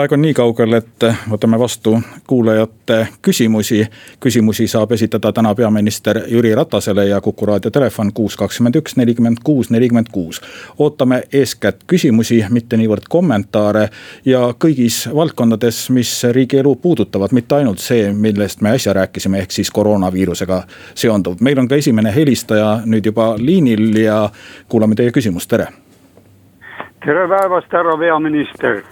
aeg 0.00 0.12
on 0.12 0.20
nii 0.20 0.34
kaugel, 0.36 0.74
et 0.76 1.04
võtame 1.30 1.58
vastu 1.58 1.94
kuulajate 2.28 3.08
küsimusi. 3.22 3.86
küsimusi 4.20 4.66
saab 4.68 4.92
esitada 4.92 5.32
täna 5.32 5.54
peaminister 5.54 6.20
Jüri 6.28 6.54
Ratasele 6.54 7.06
ja 7.06 7.20
Kuku 7.20 7.46
raadio 7.46 7.70
telefon 7.70 8.12
kuus, 8.12 8.36
kakskümmend 8.36 8.76
üks, 8.76 8.96
nelikümmend 8.96 9.36
kuus, 9.44 9.70
nelikümmend 9.70 10.06
kuus. 10.12 10.40
ootame 10.78 11.22
eeskätt 11.32 11.84
küsimusi, 11.86 12.44
mitte 12.50 12.76
niivõrd 12.76 13.08
kommentaare 13.08 13.88
ja 14.24 14.40
kõigis 14.64 15.14
valdkondades, 15.14 15.90
mis 15.90 16.24
riigielu 16.24 16.74
puudutavad, 16.76 17.32
mitte 17.32 17.54
ainult 17.54 17.78
see, 17.78 18.12
millest 18.12 18.60
me 18.60 18.70
äsja 18.70 18.92
rääkisime, 18.92 19.38
ehk 19.38 19.50
siis 19.50 19.70
koroonaviirusega 19.70 20.62
seonduv. 20.94 21.40
meil 21.40 21.58
on 21.58 21.68
ka 21.68 21.74
esimene 21.74 22.14
helistaja 22.14 22.80
nüüd 22.84 23.06
juba 23.06 23.34
liinil 23.38 23.96
ja 23.96 24.30
kuulame 24.68 24.94
teie 24.94 25.10
küsimust, 25.10 25.48
tere. 25.48 25.66
tere 27.04 27.28
päevast, 27.28 27.72
härra 27.72 27.96
peaminister 27.98 28.82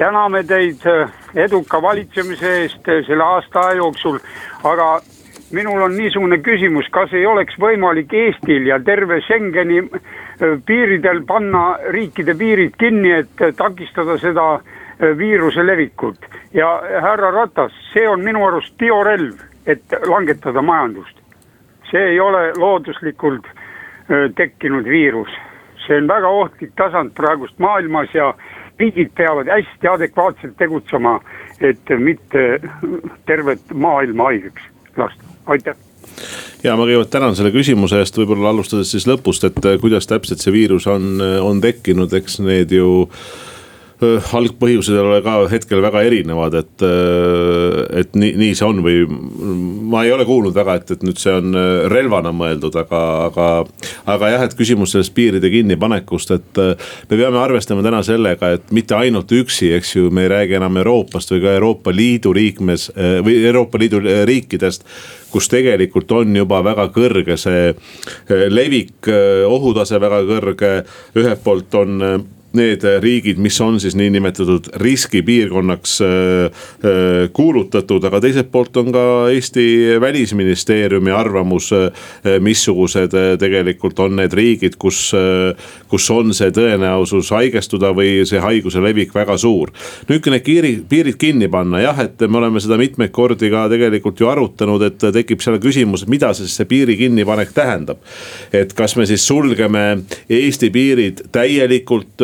täname 0.00 0.42
teid 0.48 0.86
äh, 0.86 1.10
eduka 1.34 1.82
valitsemise 1.82 2.50
eest 2.62 2.88
äh, 2.88 3.02
selle 3.06 3.24
aasta 3.24 3.66
jooksul, 3.76 4.16
aga 4.64 4.86
minul 5.52 5.82
on 5.84 5.96
niisugune 5.98 6.38
küsimus, 6.44 6.88
kas 6.94 7.12
ei 7.12 7.26
oleks 7.28 7.58
võimalik 7.60 8.12
Eestil 8.16 8.70
ja 8.70 8.78
terve 8.84 9.20
Schengeni 9.26 9.82
äh, 9.82 10.54
piiridel 10.66 11.20
panna 11.28 11.64
riikide 11.92 12.34
piirid 12.34 12.78
kinni, 12.80 13.12
et 13.22 13.44
takistada 13.58 14.16
seda 14.22 14.46
viiruse 15.16 15.62
levikut. 15.64 16.18
ja 16.52 16.68
härra 17.00 17.30
Ratas, 17.32 17.72
see 17.92 18.08
on 18.08 18.20
minu 18.24 18.42
arust 18.44 18.74
biorelv, 18.78 19.38
et 19.66 19.94
langetada 20.06 20.62
majandust. 20.62 21.16
see 21.90 22.02
ei 22.12 22.20
ole 22.20 22.52
looduslikult 22.56 23.46
tekkinud 24.36 24.84
viirus, 24.84 25.30
see 25.86 25.96
on 25.96 26.08
väga 26.08 26.28
ohtlik 26.28 26.72
tasand 26.76 27.14
praegust 27.16 27.58
maailmas 27.58 28.14
ja 28.14 28.34
riigid 28.80 29.12
peavad 29.16 29.50
hästi 29.52 29.92
adekvaatselt 29.92 30.56
tegutsema, 30.58 31.18
et 31.60 31.92
mitte 31.98 32.46
tervet 33.28 33.74
maailma 33.74 34.30
haigeks 34.30 34.66
lasta, 34.96 35.36
aitäh! 35.46 35.76
Ja 36.64 36.74
ma 36.76 36.84
kõigepealt 36.84 37.12
tänan 37.12 37.36
selle 37.36 37.52
küsimuse 37.54 38.00
eest, 38.02 38.16
võib-olla 38.18 38.50
alustades 38.52 38.90
siis 38.92 39.06
lõpust, 39.08 39.46
et 39.48 39.60
kuidas 39.80 40.08
täpselt 40.10 40.42
see 40.42 40.52
viirus 40.52 40.88
on, 40.90 41.14
on 41.20 41.62
tekkinud, 41.64 42.12
eks 42.18 42.40
need 42.44 42.74
ju 42.76 42.90
äh, 43.06 43.30
algpõhjused 44.00 44.94
ei 44.94 45.00
ole 45.02 45.18
ka 45.24 45.34
hetkel 45.50 45.82
väga 45.84 46.02
erinevad, 46.08 46.54
et, 46.62 46.84
et 48.00 48.16
nii, 48.16 48.32
nii 48.40 48.56
see 48.56 48.66
on 48.66 48.80
või. 48.84 49.02
ma 49.90 50.04
ei 50.06 50.12
ole 50.14 50.24
kuulnud 50.28 50.56
väga, 50.56 50.78
et, 50.80 50.94
et 50.96 51.04
nüüd 51.04 51.20
see 51.20 51.34
on 51.36 51.56
relvana 51.92 52.32
mõeldud, 52.36 52.76
aga, 52.80 53.02
aga, 53.26 53.48
aga 54.14 54.32
jah, 54.34 54.46
et 54.46 54.56
küsimus 54.56 54.94
sellest 54.94 55.14
piiride 55.16 55.52
kinnipanekust, 55.52 56.34
et 56.36 56.62
me 57.10 57.20
peame 57.20 57.40
arvestama 57.42 57.84
täna 57.84 58.02
sellega, 58.06 58.54
et 58.56 58.72
mitte 58.76 58.96
ainult 58.96 59.32
üksi, 59.36 59.72
eks 59.76 59.94
ju, 59.98 60.08
me 60.14 60.24
ei 60.24 60.32
räägi 60.32 60.60
enam 60.60 60.80
Euroopast 60.80 61.34
või 61.34 61.44
ka 61.44 61.54
Euroopa 61.58 61.94
Liidu 61.94 62.34
liikmes 62.36 62.90
või 62.96 63.40
Euroopa 63.44 63.80
Liidu 63.80 64.00
riikidest 64.28 64.86
kus 65.30 65.46
tegelikult 65.50 66.10
on 66.12 66.34
juba 66.34 66.58
väga 66.66 66.88
kõrge 66.90 67.36
see 67.38 67.70
levik, 68.50 69.06
ohutase 69.46 70.00
väga 70.02 70.24
kõrge, 70.26 70.72
ühelt 71.18 71.42
poolt 71.44 71.76
on 71.78 71.98
need 72.56 72.84
riigid, 73.02 73.38
mis 73.38 73.60
on 73.60 73.78
siis 73.80 73.94
niinimetatud 73.96 74.70
riskipiirkonnaks 74.82 76.00
äh, 76.00 76.08
äh, 76.08 77.30
kuulutatud, 77.32 78.04
aga 78.04 78.20
teiselt 78.20 78.50
poolt 78.52 78.76
on 78.80 78.90
ka 78.92 79.04
Eesti 79.30 79.66
välisministeeriumi 80.00 81.10
arvamus. 81.14 81.70
Äh, 81.72 81.90
missugused 82.40 83.14
tegelikult 83.38 83.98
on 84.00 84.16
need 84.18 84.32
riigid, 84.34 84.76
kus, 84.80 85.12
kus 85.88 86.06
on 86.12 86.34
see 86.36 86.50
tõenäosus 86.54 87.30
haigestuda 87.34 87.90
või 87.96 88.24
see 88.28 88.40
haiguse 88.42 88.82
levik 88.82 89.14
väga 89.14 89.36
suur. 89.38 89.70
nüüd, 90.08 90.22
kui 90.22 90.32
need 90.32 90.44
kiiri, 90.44 90.72
piirid 90.88 91.18
kinni 91.20 91.48
panna, 91.52 91.80
jah, 91.82 91.98
et 92.04 92.20
me 92.26 92.40
oleme 92.40 92.60
seda 92.62 92.78
mitmeid 92.80 93.12
kordi 93.14 93.50
ka 93.52 93.66
tegelikult 93.72 94.20
ju 94.20 94.30
arutanud, 94.30 94.82
et 94.86 95.06
tekib 95.14 95.42
seal 95.44 95.58
küsimus, 95.62 96.06
mida 96.10 96.32
siis 96.36 96.54
see 96.56 96.68
piiri 96.70 96.96
kinnipanek 96.98 97.54
tähendab. 97.54 97.98
et 98.52 98.72
kas 98.74 98.96
me 98.96 99.06
siis 99.06 99.26
sulgeme 99.26 100.02
Eesti 100.30 100.70
piirid 100.70 101.24
täielikult 101.32 102.22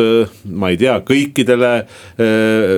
ma 0.53 0.71
ei 0.71 0.77
tea, 0.79 0.97
kõikidele 1.05 1.71
äh, 1.77 1.87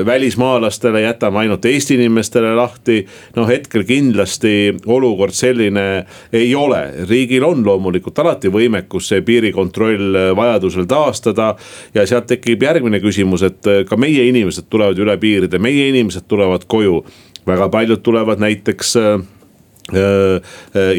välismaalastele, 0.05 1.01
jätame 1.01 1.44
ainult 1.44 1.66
Eesti 1.66 1.97
inimestele 2.00 2.53
lahti. 2.55 3.05
no 3.35 3.47
hetkel 3.47 3.83
kindlasti 3.88 4.75
olukord 4.85 5.33
selline 5.33 6.05
ei 6.33 6.53
ole, 6.55 6.81
riigil 7.09 7.44
on 7.47 7.63
loomulikult 7.66 8.19
alati 8.19 8.51
võimekus 8.53 9.11
see 9.13 9.22
piirikontroll 9.25 10.16
äh, 10.16 10.29
vajadusel 10.35 10.88
taastada. 10.89 11.55
ja 11.94 12.05
sealt 12.07 12.28
tekib 12.28 12.63
järgmine 12.63 12.99
küsimus, 12.99 13.44
et 13.44 13.67
äh, 13.67 13.83
ka 13.89 13.97
meie 13.97 14.28
inimesed 14.29 14.69
tulevad 14.69 14.99
üle 14.99 15.17
piiride, 15.17 15.59
meie 15.59 15.89
inimesed 15.89 16.28
tulevad 16.28 16.67
koju. 16.67 17.03
väga 17.47 17.69
paljud 17.69 18.01
tulevad 18.03 18.39
näiteks 18.39 18.95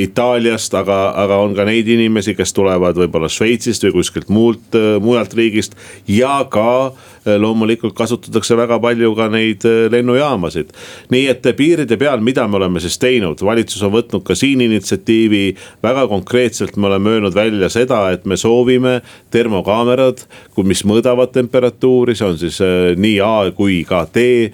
Itaaliast, 0.05 0.75
aga, 0.75 0.99
aga 1.23 1.41
on 1.45 1.55
ka 1.59 1.65
neid 1.69 1.89
inimesi, 1.91 2.35
kes 2.39 2.55
tulevad 2.57 2.99
võib-olla 2.99 3.31
Šveitsist 3.31 3.87
või 3.87 4.01
kuskilt 4.01 4.33
muult, 4.33 4.77
mujalt 5.03 5.37
riigist. 5.39 5.79
Ja 6.09 6.41
ka 6.51 6.93
Äh, 7.20 7.20
loomulikult 7.25 7.95
kasutatakse 7.95 8.57
väga 8.57 8.79
palju 8.81 9.13
ka 9.17 9.29
neid 9.33 9.65
äh, 9.69 9.89
lennujaamasid. 9.93 10.73
nii 11.13 11.27
et 11.29 11.45
piiride 11.57 11.99
peal, 12.01 12.23
mida 12.25 12.47
me 12.49 12.57
oleme 12.57 12.81
siis 12.81 12.97
teinud, 12.99 13.43
valitsus 13.45 13.83
on 13.85 13.93
võtnud 13.93 14.25
ka 14.25 14.35
siin 14.35 14.61
initsiatiivi. 14.65 15.57
väga 15.83 16.07
konkreetselt 16.09 16.77
me 16.77 16.87
oleme 16.87 17.11
öelnud 17.11 17.35
välja 17.35 17.69
seda, 17.69 18.11
et 18.11 18.25
me 18.25 18.37
soovime 18.37 19.01
termokaamerad, 19.31 20.25
mis 20.65 20.85
mõõdavad 20.85 21.33
temperatuuri, 21.33 22.15
see 22.15 22.27
on 22.27 22.39
siis 22.39 22.61
äh, 22.65 22.97
nii 22.97 23.21
A 23.21 23.51
kui 23.57 23.83
ka 23.85 24.07
D 24.15 24.51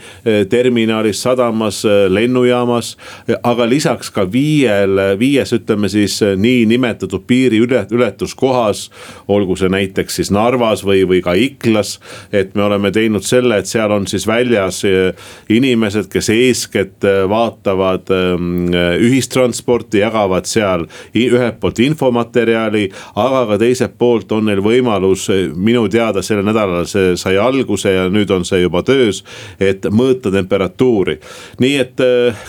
terminalis, 0.51 1.23
sadamas, 1.23 1.85
lennujaamas. 2.09 2.97
aga 3.43 3.69
lisaks 3.69 4.11
ka 4.11 4.27
viiel, 4.33 4.99
viies 5.19 5.53
ütleme 5.53 5.89
siis 5.89 6.19
niinimetatud 6.37 7.23
piiriületuskohas, 7.27 8.91
olgu 9.29 9.57
see 9.57 9.71
näiteks 9.71 10.19
siis 10.21 10.31
Narvas 10.35 10.85
või, 10.87 11.05
või 11.09 11.23
ka 11.23 11.35
Iklas, 11.39 11.99
et 12.33 12.56
me 12.57 12.65
oleme 12.65 12.91
teinud 12.95 13.25
selle, 13.25 13.61
et 13.61 13.69
seal 13.69 13.93
on 13.93 14.07
siis 14.09 14.27
väljas 14.29 14.83
eh, 14.89 15.29
inimesed, 15.53 16.09
kes 16.13 16.31
eeskätt 16.35 17.05
eh, 17.07 17.23
vaatavad 17.29 18.11
ehm, 18.15 18.73
ühistransporti, 19.05 20.01
jagavad 20.03 20.49
seal 20.49 20.87
ühelt 21.17 21.61
poolt 21.61 21.81
infomaterjali. 21.85 22.89
aga 23.17 23.45
ka 23.51 23.59
teiselt 23.61 23.97
poolt 23.99 24.33
on 24.33 24.49
neil 24.51 24.63
võimalus, 24.65 25.29
eh, 25.35 25.47
minu 25.53 25.87
teada 25.93 26.23
sellel 26.25 26.47
nädalal 26.47 26.89
see 26.89 27.15
sai 27.21 27.37
alguse 27.41 27.93
ja 27.93 28.09
nüüd 28.13 28.31
on 28.35 28.45
see 28.49 28.63
juba 28.63 28.83
töös, 28.87 29.23
et 29.61 29.87
mõõta 29.91 30.33
temperatuuri. 30.33 31.19
nii 31.61 31.77
et 31.81 32.01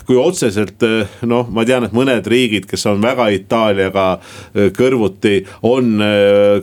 kui 0.08 0.18
otseselt 0.20 0.84
noh, 1.28 1.48
ma 1.52 1.66
tean, 1.66 1.88
et 1.88 1.96
mõned 1.96 2.28
riigid, 2.28 2.68
kes 2.70 2.86
on 2.90 3.02
väga 3.02 3.30
Itaaliaga 3.36 4.08
kõrvuti, 4.78 5.42
on 5.68 6.00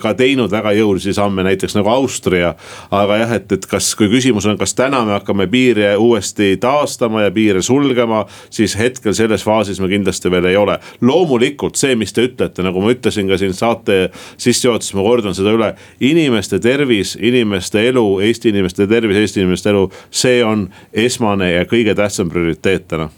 ka 0.01 0.15
teinud 0.19 0.53
väga 0.53 0.75
jõulisi 0.77 1.15
samme, 1.17 1.45
näiteks 1.47 1.77
nagu 1.79 1.91
Austria. 1.93 2.55
aga 2.91 3.17
jah, 3.21 3.34
et, 3.37 3.53
et 3.53 3.67
kas, 3.69 3.91
kui 3.99 4.09
küsimus 4.13 4.47
on, 4.49 4.59
kas 4.61 4.75
täna 4.79 5.03
me 5.07 5.15
hakkame 5.17 5.47
piire 5.51 5.95
uuesti 6.01 6.55
taastama 6.61 7.25
ja 7.27 7.33
piire 7.35 7.63
sulgema, 7.63 8.25
siis 8.51 8.77
hetkel 8.79 9.15
selles 9.17 9.45
faasis 9.47 9.81
me 9.83 9.89
kindlasti 9.93 10.31
veel 10.33 10.51
ei 10.51 10.57
ole. 10.57 10.79
loomulikult 11.01 11.79
see, 11.81 11.97
mis 11.99 12.13
te 12.13 12.27
ütlete, 12.29 12.65
nagu 12.67 12.83
ma 12.83 12.93
ütlesin 12.95 13.31
ka 13.31 13.39
siin 13.41 13.55
saate 13.57 14.11
sissejuhatuses, 14.37 14.95
ma 14.99 15.07
kordan 15.07 15.37
seda 15.37 15.55
üle. 15.55 15.75
inimeste 16.01 16.61
tervis, 16.63 17.17
inimeste 17.21 17.89
elu, 17.89 18.07
Eesti 18.25 18.55
inimeste 18.55 18.87
tervis, 18.87 19.17
Eesti 19.21 19.43
inimeste 19.43 19.71
elu, 19.71 19.89
see 20.11 20.43
on 20.45 20.69
esmane 20.93 21.53
ja 21.53 21.65
kõige 21.69 21.95
tähtsam 21.95 22.31
prioriteet 22.33 22.89
täna 22.89 23.11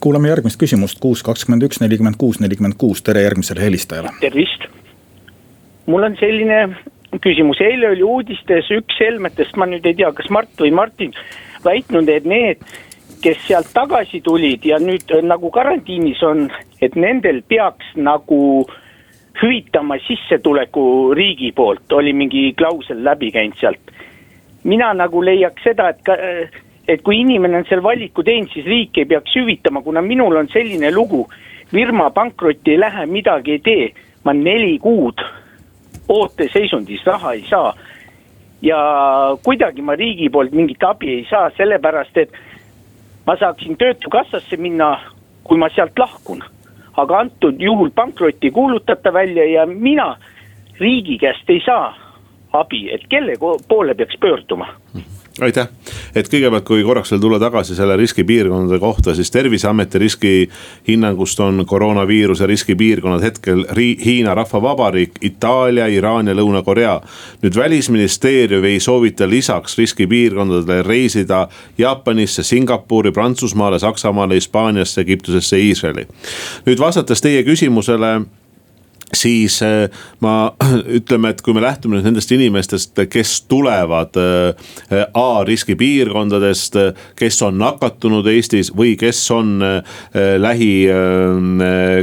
kuulame 0.00 0.30
järgmist 0.30 0.56
küsimust, 0.60 0.96
kuus, 1.00 1.20
kakskümmend 1.22 1.66
üks, 1.66 1.80
nelikümmend 1.82 2.16
kuus, 2.16 2.38
nelikümmend 2.40 2.78
kuus, 2.80 3.02
tere 3.04 3.20
järgmisele 3.26 3.60
helistajale. 3.60 4.14
tervist. 4.20 4.64
mul 5.86 6.02
on 6.02 6.16
selline 6.20 6.60
küsimus, 7.18 7.60
eile 7.60 7.90
oli 7.90 8.04
uudistes 8.06 8.70
üks 8.70 9.00
Helmetest, 9.00 9.56
ma 9.58 9.66
nüüd 9.66 9.86
ei 9.88 9.96
tea, 9.98 10.12
kas 10.14 10.30
Mart 10.30 10.52
või 10.60 10.70
Martin, 10.74 11.14
väitnud, 11.64 12.08
et 12.08 12.28
need, 12.28 12.62
kes 13.24 13.40
sealt 13.48 13.72
tagasi 13.74 14.22
tulid 14.24 14.64
ja 14.64 14.78
nüüd 14.80 15.10
äh, 15.10 15.24
nagu 15.26 15.50
karantiinis 15.52 16.22
on, 16.26 16.46
et 16.80 16.94
nendel 16.96 17.42
peaks 17.48 17.90
nagu 17.96 18.40
hüvitama 19.40 19.98
sissetuleku 20.06 21.14
riigi 21.16 21.50
poolt, 21.56 21.90
oli 21.96 22.12
mingi 22.16 22.50
klausel 22.56 23.02
läbi 23.04 23.32
käinud 23.34 23.58
sealt. 23.60 23.96
mina 24.64 24.92
nagu 24.92 25.22
leiaks 25.24 25.62
seda, 25.64 25.88
et 25.88 26.02
ka, 26.04 26.14
äh, 26.14 26.62
et 26.88 27.02
kui 27.02 27.20
inimene 27.20 27.58
on 27.58 27.66
seal 27.68 27.82
valiku 27.82 28.22
teinud, 28.22 28.50
siis 28.52 28.66
riik 28.66 28.98
ei 28.98 29.08
peaks 29.08 29.34
hüvitama, 29.36 29.82
kuna 29.82 30.02
minul 30.02 30.36
on 30.36 30.48
selline 30.48 30.92
lugu. 30.94 31.26
firma 31.70 32.10
pankrotti 32.10 32.70
ei 32.70 32.80
lähe, 32.80 33.06
midagi 33.06 33.52
ei 33.52 33.58
tee, 33.58 33.92
ma 34.24 34.32
neli 34.32 34.78
kuud 34.78 35.20
ooteseisundis, 36.10 37.06
raha 37.06 37.32
ei 37.32 37.44
saa. 37.50 37.74
ja 38.62 38.78
kuidagi 39.44 39.82
ma 39.82 39.94
riigi 39.96 40.28
poolt 40.28 40.52
mingit 40.52 40.82
abi 40.84 41.08
ei 41.14 41.26
saa, 41.30 41.50
sellepärast 41.56 42.18
et 42.20 42.32
ma 43.26 43.36
saaksin 43.40 43.76
töötukassasse 43.80 44.56
minna, 44.60 44.90
kui 45.44 45.58
ma 45.58 45.68
sealt 45.74 45.98
lahkun. 45.98 46.44
aga 46.96 47.18
antud 47.18 47.60
juhul 47.62 47.90
pankrotti 47.94 48.46
ei 48.46 48.50
kuulutata 48.50 49.12
välja 49.12 49.44
ja 49.44 49.66
mina 49.66 50.16
riigi 50.80 51.18
käest 51.18 51.50
ei 51.50 51.62
saa 51.66 51.94
abi, 52.52 52.90
et 52.92 53.06
kelle 53.08 53.38
poole 53.68 53.94
peaks 53.94 54.18
pöörduma 54.20 54.66
aitäh, 55.42 55.68
et 56.14 56.28
kõigepealt, 56.28 56.64
kui 56.66 56.82
korraks 56.84 57.12
veel 57.12 57.20
tulla 57.22 57.38
tagasi 57.40 57.74
selle 57.74 57.96
riskipiirkondade 57.96 58.78
kohta, 58.80 59.14
siis 59.14 59.30
terviseameti 59.30 59.98
riskihinnangust 59.98 61.40
on 61.40 61.64
koroonaviiruse 61.66 62.46
riskipiirkonnad 62.46 63.22
hetkel 63.22 63.64
Hiina 63.76 64.34
Rahvavabariik, 64.34 65.20
Itaalia, 65.20 65.86
Iraan 65.86 66.28
ja 66.28 66.34
Lõuna-Korea. 66.34 67.00
nüüd 67.42 67.56
välisministeerium 67.56 68.64
ei 68.64 68.80
soovita 68.80 69.28
lisaks 69.28 69.78
riskipiirkondadele 69.78 70.82
reisida 70.82 71.48
Jaapanisse, 71.78 72.42
Singapuri, 72.42 73.12
Prantsusmaale, 73.12 73.78
Saksamaale, 73.78 74.34
Hispaaniasse, 74.34 75.00
Egiptusesse, 75.00 75.58
Iisraeli. 75.58 76.06
nüüd 76.66 76.78
vastates 76.78 77.20
teie 77.20 77.42
küsimusele 77.42 78.20
siis 79.14 79.62
äh, 79.62 79.90
ma 80.20 80.52
ütleme, 80.98 81.32
et 81.32 81.42
kui 81.42 81.54
me 81.56 81.62
lähtume 81.64 81.98
nüüd 81.98 82.08
nendest 82.08 82.32
inimestest, 82.34 82.98
kes 83.10 83.34
tulevad 83.50 84.16
äh, 84.20 85.04
A 85.14 85.44
riskipiirkondadest, 85.46 86.76
kes 87.18 87.40
on 87.46 87.58
nakatunud 87.60 88.26
Eestis 88.30 88.70
või 88.76 88.94
kes 89.00 89.20
on 89.34 89.58
äh, 89.64 89.98
lähi 90.40 90.70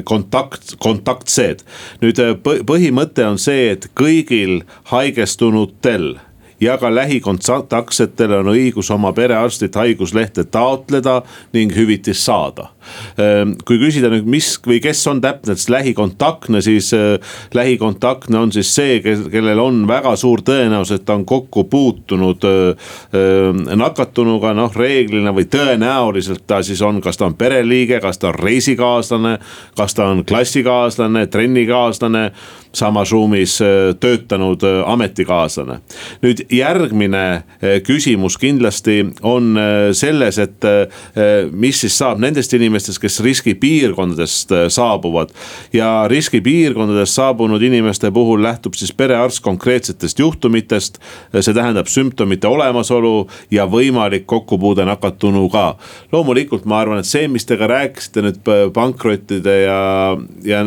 kontakt, 0.07 0.75
kontaktsed. 0.83 1.63
nüüd 2.01 2.19
põhimõte 2.67 3.25
on 3.27 3.39
see, 3.41 3.71
et 3.75 3.89
kõigil 3.97 4.61
haigestunutel 4.91 6.15
ja 6.61 6.77
ka 6.77 6.89
lähikontaktsetel 6.95 8.39
on 8.39 8.51
õigus 8.53 8.89
oma 8.93 9.11
perearstilt 9.13 9.75
haiguslehte 9.77 10.43
taotleda 10.43 11.21
ning 11.53 11.73
hüvitist 11.75 12.25
saada. 12.25 12.71
Ehm, 13.19 13.57
kui 13.67 13.77
küsida 13.81 14.09
nüüd, 14.11 14.27
mis 14.29 14.53
või 14.65 14.79
kes 14.81 15.01
on 15.11 15.19
täpselt 15.21 15.69
lähikontaktne, 15.69 16.61
siis 16.63 16.93
äh, 16.95 17.17
lähikontaktne 17.53 18.39
on 18.39 18.51
siis 18.55 18.71
see, 18.75 18.99
kellel 19.03 19.59
on 19.59 19.83
väga 19.89 20.15
suur 20.19 20.41
tõenäosus, 20.45 21.01
et 21.01 21.05
ta 21.05 21.17
on 21.17 21.25
kokku 21.27 21.67
puutunud 21.69 22.47
äh, 22.47 22.93
nakatunuga, 23.75 24.53
noh 24.57 24.73
reeglina 24.75 25.33
või 25.35 25.45
tõenäoliselt 25.51 26.45
ta 26.47 26.61
siis 26.65 26.81
on, 26.81 27.01
kas 27.03 27.19
ta 27.19 27.27
on 27.27 27.35
pereliige, 27.37 27.99
kas 28.03 28.21
ta 28.21 28.31
on 28.31 28.39
reisikaaslane, 28.39 29.37
kas 29.77 29.97
ta 29.97 30.09
on 30.13 30.23
klassikaaslane, 30.25 31.27
trennikaaslane 31.27 32.31
samas 32.77 33.11
ruumis 33.11 33.57
töötanud 33.99 34.63
ametikaaslane. 34.85 35.79
nüüd 36.21 36.46
järgmine 36.51 37.43
küsimus 37.85 38.37
kindlasti 38.39 38.99
on 39.25 39.57
selles, 39.95 40.37
et 40.39 40.65
mis 41.51 41.81
siis 41.81 41.97
saab 41.97 42.21
nendest 42.21 42.53
inimestest, 42.53 43.01
kes 43.01 43.19
riskipiirkondadest 43.25 44.53
saabuvad. 44.73 45.33
ja 45.73 46.05
riskipiirkondadest 46.07 47.13
saabunud 47.13 47.61
inimeste 47.61 48.11
puhul 48.11 48.43
lähtub 48.43 48.73
siis 48.73 48.93
perearst 48.93 49.39
konkreetsetest 49.43 50.19
juhtumitest. 50.19 50.99
see 51.39 51.53
tähendab 51.53 51.87
sümptomite 51.87 52.47
olemasolu 52.47 53.27
ja 53.51 53.65
võimalik 53.65 54.25
kokkupuude 54.25 54.85
nakatunuga. 54.85 55.75
loomulikult 56.11 56.65
ma 56.65 56.79
arvan, 56.79 56.99
et 56.99 57.05
see, 57.05 57.27
mis 57.27 57.45
te 57.45 57.57
ka 57.57 57.67
rääkisite 57.67 58.21
nüüd 58.21 58.71
pankrottide 58.73 59.61
ja, 59.61 60.17
ja 60.43 60.65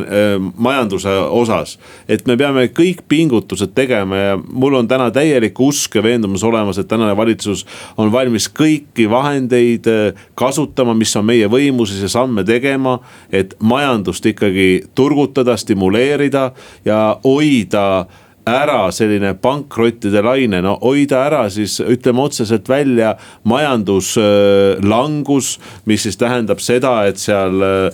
majanduse 0.56 1.10
osas 1.30 1.78
et 2.08 2.26
me 2.28 2.36
peame 2.38 2.66
kõik 2.74 3.04
pingutused 3.10 3.72
tegema 3.76 4.18
ja 4.18 4.36
mul 4.40 4.76
on 4.80 4.88
täna 4.90 5.10
täielik 5.14 5.58
usk 5.60 5.69
ja 5.94 6.02
veendumus 6.02 6.44
olemas, 6.44 6.78
et 6.78 6.88
tänane 6.88 7.16
valitsus 7.16 7.66
on 7.96 8.12
valmis 8.12 8.48
kõiki 8.48 9.08
vahendeid 9.10 9.86
äh, 9.90 10.24
kasutama, 10.34 10.94
mis 10.94 11.14
on 11.16 11.26
meie 11.26 11.48
võimuses 11.50 12.02
ja 12.02 12.08
samme 12.08 12.44
tegema. 12.44 12.98
et 13.32 13.54
majandust 13.60 14.26
ikkagi 14.26 14.84
turgutada, 14.94 15.56
stimuleerida 15.56 16.50
ja 16.84 17.16
hoida 17.24 18.06
ära 18.48 18.88
selline 18.92 19.34
pankrottide 19.40 20.22
laine, 20.24 20.62
no 20.64 20.78
hoida 20.80 21.24
ära 21.26 21.50
siis 21.52 21.80
ütleme 21.80 22.20
otseselt 22.24 22.68
välja 22.68 23.16
majanduslangus. 23.48 25.58
mis 25.84 26.02
siis 26.02 26.16
tähendab 26.16 26.60
seda, 26.60 27.06
et 27.08 27.18
seal 27.20 27.62
äh, 27.62 27.90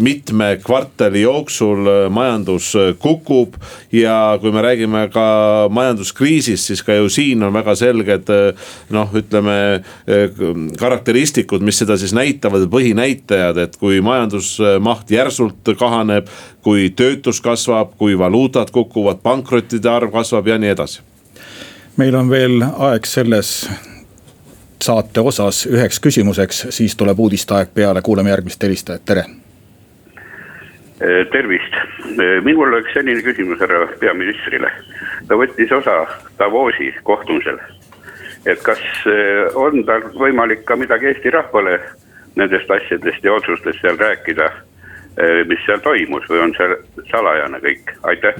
mitme 0.00 0.56
kvartali 0.64 1.20
jooksul 1.24 1.86
äh, 1.86 2.10
majandus 2.10 2.74
kukub. 2.98 3.54
ja 3.92 4.38
kui 4.40 4.52
me 4.52 4.62
räägime 4.62 5.08
ka 5.12 5.68
majanduskriisist, 5.70 6.64
siis 6.64 6.82
ka 6.82 6.94
ju 6.94 7.08
siin 7.08 7.42
on 7.42 7.52
väga 7.52 7.74
selged 7.76 8.30
äh, 8.30 8.54
noh, 8.90 9.08
ütleme 9.14 9.82
karakteristikud, 10.78 11.62
mis 11.64 11.78
seda 11.78 11.96
siis 12.00 12.14
näitavad, 12.16 12.66
põhinäitajad, 12.70 13.58
et 13.60 13.76
kui 13.80 14.00
majandusmaht 14.04 15.10
järsult 15.10 15.74
kahaneb 15.78 16.28
kui 16.64 16.90
töötus 16.96 17.40
kasvab, 17.44 17.92
kui 17.98 18.18
valuutad 18.18 18.70
kukuvad, 18.72 19.20
pankrottide 19.22 19.90
arv 19.90 20.12
kasvab 20.12 20.46
ja 20.48 20.58
nii 20.58 20.70
edasi. 20.72 21.02
meil 21.96 22.14
on 22.14 22.30
veel 22.30 22.64
aeg 22.78 23.04
selles 23.06 23.50
saate 24.82 25.20
osas 25.20 25.66
üheks 25.66 26.00
küsimuseks, 26.00 26.66
siis 26.70 26.96
tuleb 26.96 27.20
uudisteaeg 27.20 27.68
peale, 27.74 28.02
kuulame 28.02 28.30
järgmist 28.30 28.62
helistajat, 28.62 29.04
tere. 29.04 29.24
tervist, 31.32 31.76
minul 32.44 32.72
oleks 32.72 32.92
selline 32.94 33.22
küsimus 33.22 33.60
härra 33.60 33.86
peaministrile. 34.00 34.70
ta 35.28 35.34
võttis 35.34 35.72
osa 35.78 36.06
Davosi 36.38 36.94
kohtumisel. 37.02 37.58
et 38.46 38.62
kas 38.62 38.80
on 39.54 39.84
tal 39.84 40.02
võimalik 40.16 40.64
ka 40.64 40.76
midagi 40.76 41.06
Eesti 41.06 41.30
rahvale 41.30 41.80
nendest 42.36 42.70
asjadest 42.70 43.24
ja 43.24 43.32
otsustest 43.32 43.80
seal 43.80 43.96
rääkida 43.98 44.50
mis 45.48 45.60
seal 45.62 45.78
toimus 45.78 46.24
või 46.26 46.40
on 46.42 46.52
see 46.56 47.04
salajane 47.10 47.60
kõik, 47.62 47.92
aitäh. 48.02 48.38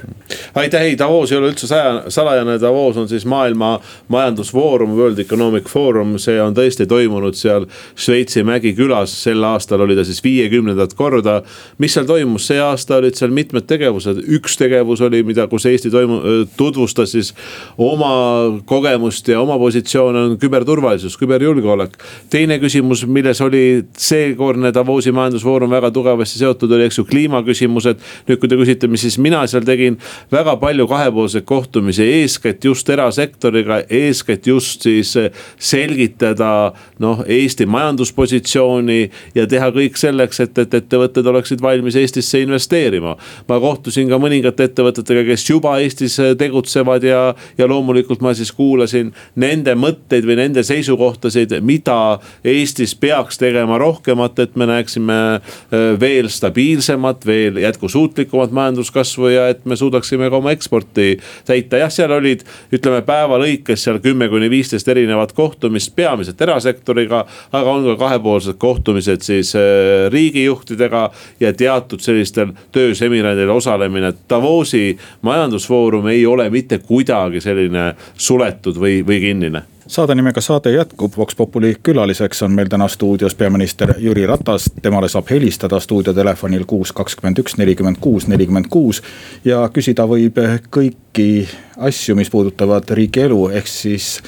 aitäh, 0.55 0.81
ei 0.81 0.97
Davos 0.99 1.31
ei 1.31 1.37
ole 1.37 1.51
üldse 1.53 1.69
saja, 1.69 2.09
salajane, 2.11 2.57
Davos 2.59 2.97
on 2.97 3.07
siis 3.09 3.25
maailma 3.29 3.77
majandusfoorum, 4.11 4.95
World 4.97 5.19
Economic 5.19 5.69
Forum, 5.71 6.17
see 6.19 6.35
on 6.41 6.55
tõesti 6.57 6.87
toimunud 6.89 7.37
seal 7.37 7.67
Šveitsi 7.95 8.43
Mägi-külas, 8.43 9.13
sel 9.23 9.43
aastal 9.47 9.85
oli 9.85 9.95
ta 9.95 10.03
siis 10.07 10.19
viiekümnendat 10.23 10.93
korda. 10.99 11.41
mis 11.77 11.93
seal 11.93 12.05
toimus, 12.05 12.47
see 12.47 12.59
aasta 12.61 12.97
olid 12.97 13.15
seal 13.15 13.31
mitmed 13.31 13.67
tegevused, 13.69 14.19
üks 14.37 14.57
tegevus 14.59 15.01
oli, 15.05 15.23
mida, 15.23 15.47
kus 15.47 15.65
Eesti 15.69 15.91
toimu-, 15.93 16.21
tutvustas 16.57 17.11
siis 17.15 17.33
oma 17.77 18.59
kogemust 18.65 19.27
ja 19.27 19.39
oma 19.41 19.57
positsioone 19.61 20.19
on 20.19 20.37
küberturvalisus, 20.41 21.17
küberjulgeolek. 21.17 21.97
teine 22.29 22.59
küsimus, 22.59 23.05
milles 23.07 23.41
oli 23.41 23.85
seekordne 23.97 24.73
Davosi 24.73 25.11
majandusfoorum 25.15 25.71
väga 25.71 25.91
tugevasti 25.91 26.39
seotud 26.39 26.64
seotud 26.65 26.75
oli, 26.75 26.85
eks 26.85 26.99
ju, 26.99 27.05
kliimaküsimused. 27.05 28.01
nüüd, 28.27 28.39
kui 28.39 28.49
te 28.49 28.57
küsite, 28.57 28.87
mis 28.89 29.03
siis 29.05 29.17
mina 29.21 29.45
seal 29.47 29.65
tegin, 29.65 29.97
väga 30.31 30.55
palju 30.59 30.87
kahepoolseid 30.87 31.45
kohtumisi, 31.45 32.03
eeskätt 32.21 32.65
just 32.65 32.89
erasektoriga, 32.89 33.83
eeskätt 33.89 34.47
just 34.47 34.81
siis 34.85 35.15
eh, 35.15 35.31
selgitada 35.57 36.73
noh, 36.99 37.23
Eesti 37.25 37.65
majanduspositsiooni 37.65 39.11
ja 39.35 39.45
teha 39.47 39.71
kõik 39.75 39.97
selleks, 39.99 40.39
et, 40.39 40.57
et 40.57 40.73
ettevõtted 40.73 41.25
oleksid 41.25 41.61
valmis 41.61 41.95
Eestisse 41.95 42.41
investeerima. 42.41 43.15
ma 43.47 43.59
kohtusin 43.59 44.09
ka 44.09 44.19
mõningate 44.19 44.69
ettevõtetega, 44.69 45.25
kes 45.29 45.49
juba 45.49 45.77
Eestis 45.79 46.17
eh, 46.19 46.35
tegutsevad 46.37 47.03
ja, 47.03 47.35
ja 47.57 47.67
loomulikult 47.67 48.21
ma 48.21 48.33
siis 48.33 48.51
kuulasin 48.51 49.13
nende 49.35 49.75
mõtteid 49.75 50.25
või 50.25 50.39
nende 50.41 50.63
seisukohtasid, 50.63 51.59
mida 51.61 52.19
Eestis 52.43 52.95
peaks 52.95 53.37
tegema 53.37 53.77
rohkemat, 53.77 54.39
et 54.39 54.55
me 54.55 54.69
näeksime 54.69 55.19
eh, 55.35 55.93
veel 55.99 56.29
stabiilset 56.31 56.54
stabiilsemat, 56.55 57.25
veel 57.25 57.57
jätkusuutlikumat 57.57 58.51
majanduskasvu 58.51 59.27
ja 59.27 59.49
et 59.49 59.65
me 59.65 59.75
suudaksime 59.75 60.29
ka 60.29 60.37
oma 60.37 60.51
eksporti 60.51 61.19
täita. 61.45 61.77
jah, 61.77 61.91
seal 61.91 62.11
olid, 62.11 62.45
ütleme 62.71 63.01
päeva 63.01 63.37
lõikes 63.41 63.83
seal 63.83 63.99
kümme 63.99 64.29
kuni 64.29 64.49
viisteist 64.49 64.87
erinevat 64.87 65.33
kohtumist, 65.35 65.95
peamiselt 65.95 66.41
erasektoriga. 66.41 67.25
aga 67.51 67.71
on 67.71 67.83
ka 67.83 67.95
kahepoolsed 67.95 68.55
kohtumised 68.57 69.21
siis 69.21 69.55
äh, 69.55 70.07
riigijuhtidega 70.11 71.11
ja 71.39 71.53
teatud 71.53 71.99
sellistel 71.99 72.55
tööseminaridel 72.71 73.49
osalemine. 73.49 74.13
Davosi 74.29 74.97
majandusfoorum 75.21 76.07
ei 76.07 76.25
ole 76.25 76.49
mitte 76.49 76.77
kuidagi 76.77 77.41
selline 77.41 77.95
suletud 78.17 78.79
või, 78.79 79.01
või 79.05 79.19
kinnine 79.19 79.74
saade 79.87 80.15
nimega 80.15 80.41
Saade 80.41 80.71
jätkub, 80.71 81.11
Vox 81.17 81.35
Populi 81.35 81.75
külaliseks 81.83 82.43
on 82.43 82.51
meil 82.51 82.67
täna 82.67 82.87
stuudios 82.87 83.35
peaminister 83.35 83.93
Jüri 83.97 84.25
Ratas. 84.27 84.71
temale 84.81 85.09
saab 85.09 85.29
helistada 85.29 85.79
stuudiotelefonil 85.79 86.63
kuus, 86.67 86.91
kakskümmend 86.91 87.37
üks, 87.37 87.57
nelikümmend 87.57 87.97
kuus, 88.01 88.27
nelikümmend 88.27 88.65
kuus. 88.69 89.03
ja 89.45 89.69
küsida 89.73 90.07
võib 90.07 90.39
kõiki 90.77 91.47
asju, 91.77 92.15
mis 92.15 92.29
puudutavad 92.29 92.89
riigielu, 92.89 93.49
ehk 93.49 93.67
siis 93.67 94.23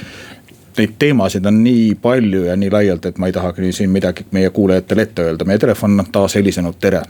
neid 0.78 0.94
teemasid 1.00 1.46
on 1.46 1.64
nii 1.64 1.96
palju 2.02 2.44
ja 2.44 2.56
nii 2.56 2.72
laialt, 2.72 3.06
et 3.06 3.18
ma 3.18 3.28
ei 3.28 3.34
tahagi 3.34 3.72
siin 3.72 3.90
midagi 3.90 4.26
meie 4.32 4.50
kuulajatele 4.50 5.02
ette 5.02 5.22
öelda, 5.22 5.46
meie 5.46 5.58
telefon 5.58 6.00
on 6.00 6.12
taas 6.12 6.36
helisenud, 6.36 6.78
tere. 6.80 7.02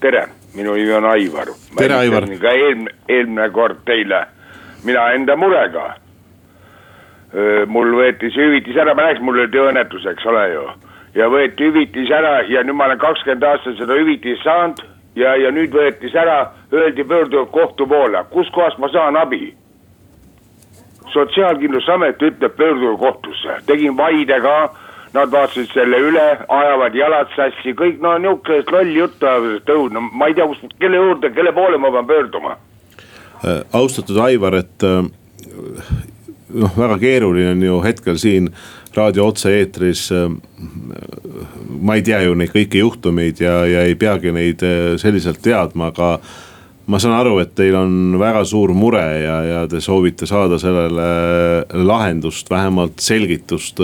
tere, 0.00 0.28
minu 0.54 0.74
nimi 0.74 0.92
on 0.92 1.04
Aivar. 1.04 1.52
tere, 1.76 1.94
Aivar. 1.94 2.28
ka 2.40 2.50
eelmine, 2.50 2.90
eelmine 3.08 3.50
kord 3.50 3.84
teile, 3.84 4.26
mina 4.84 5.10
enda 5.12 5.36
murega 5.36 6.05
mul 7.68 7.90
võeti 7.98 8.30
see 8.32 8.46
hüvitis 8.48 8.76
ära, 8.80 8.94
ma 8.94 9.08
rääkisin, 9.08 9.26
mul 9.28 9.40
oli 9.42 9.50
tööõnnetus, 9.52 10.06
eks 10.08 10.26
ole 10.26 10.44
ju. 10.54 10.62
ja 11.18 11.28
võeti 11.32 11.68
hüvitis 11.68 12.10
ära 12.10 12.38
ja 12.48 12.62
nüüd 12.64 12.78
ma 12.78 12.86
olen 12.86 12.98
kakskümmend 13.02 13.44
aastat 13.44 13.76
seda 13.76 13.98
hüvitist 13.98 14.44
saanud 14.44 14.80
ja, 15.16 15.34
ja 15.36 15.52
nüüd 15.52 15.74
võeti 15.74 16.10
see 16.12 16.20
ära, 16.20 16.52
öeldi 16.72 17.04
pöörduge 17.04 17.50
kohtu 17.52 17.86
poole, 17.86 18.24
kuskohast 18.32 18.78
ma 18.78 18.88
saan 18.92 19.16
abi? 19.20 19.54
sotsiaalkindlustusamet 21.12 22.22
ütleb 22.22 22.56
pöörduge 22.56 22.96
kohtusse, 23.00 23.60
tegin 23.66 23.96
vaide 23.96 24.40
ka, 24.44 24.56
nad 25.14 25.32
vaatasid 25.32 25.70
selle 25.72 26.00
üle, 26.08 26.24
ajavad 26.48 26.96
jalad 26.98 27.30
sassi, 27.36 27.72
kõik 27.78 28.02
no 28.04 28.16
nihukesed 28.20 28.72
lolli 28.72 28.98
juttu 28.98 29.28
ajavad, 29.28 29.70
õud, 29.76 29.94
no 29.96 30.02
ma 30.10 30.28
ei 30.28 30.36
tea, 30.36 30.48
kus, 30.50 30.74
kelle 30.82 31.00
juurde, 31.00 31.30
kelle 31.36 31.54
poole 31.56 31.80
ma 31.80 31.92
pean 31.94 32.10
pöörduma. 32.10 32.56
Äh, 33.44 33.62
austatud 33.72 34.18
Aivar, 34.20 34.58
et 34.60 34.84
äh, 34.84 35.08
noh, 36.54 36.72
väga 36.78 36.98
keeruline 37.02 37.54
on 37.56 37.62
ju 37.66 37.78
hetkel 37.84 38.18
siin 38.22 38.50
raadio 38.96 39.28
otse-eetris. 39.32 40.08
Äh, 40.14 40.28
ma 41.80 41.96
ei 41.98 42.04
tea 42.06 42.22
ju 42.24 42.34
neid 42.38 42.52
kõiki 42.54 42.82
juhtumeid 42.82 43.40
ja, 43.42 43.60
ja 43.68 43.86
ei 43.86 43.96
peagi 43.98 44.32
neid 44.34 44.62
selliselt 45.02 45.42
teadma, 45.44 45.90
aga 45.92 46.16
ma 46.86 47.00
saan 47.02 47.16
aru, 47.18 47.38
et 47.42 47.54
teil 47.58 47.74
on 47.78 48.16
väga 48.20 48.44
suur 48.46 48.72
mure 48.76 49.04
ja, 49.20 49.36
ja 49.44 49.64
te 49.70 49.80
soovite 49.82 50.28
saada 50.28 50.58
sellele 50.62 51.08
lahendust, 51.86 52.50
vähemalt 52.50 53.02
selgitust. 53.02 53.82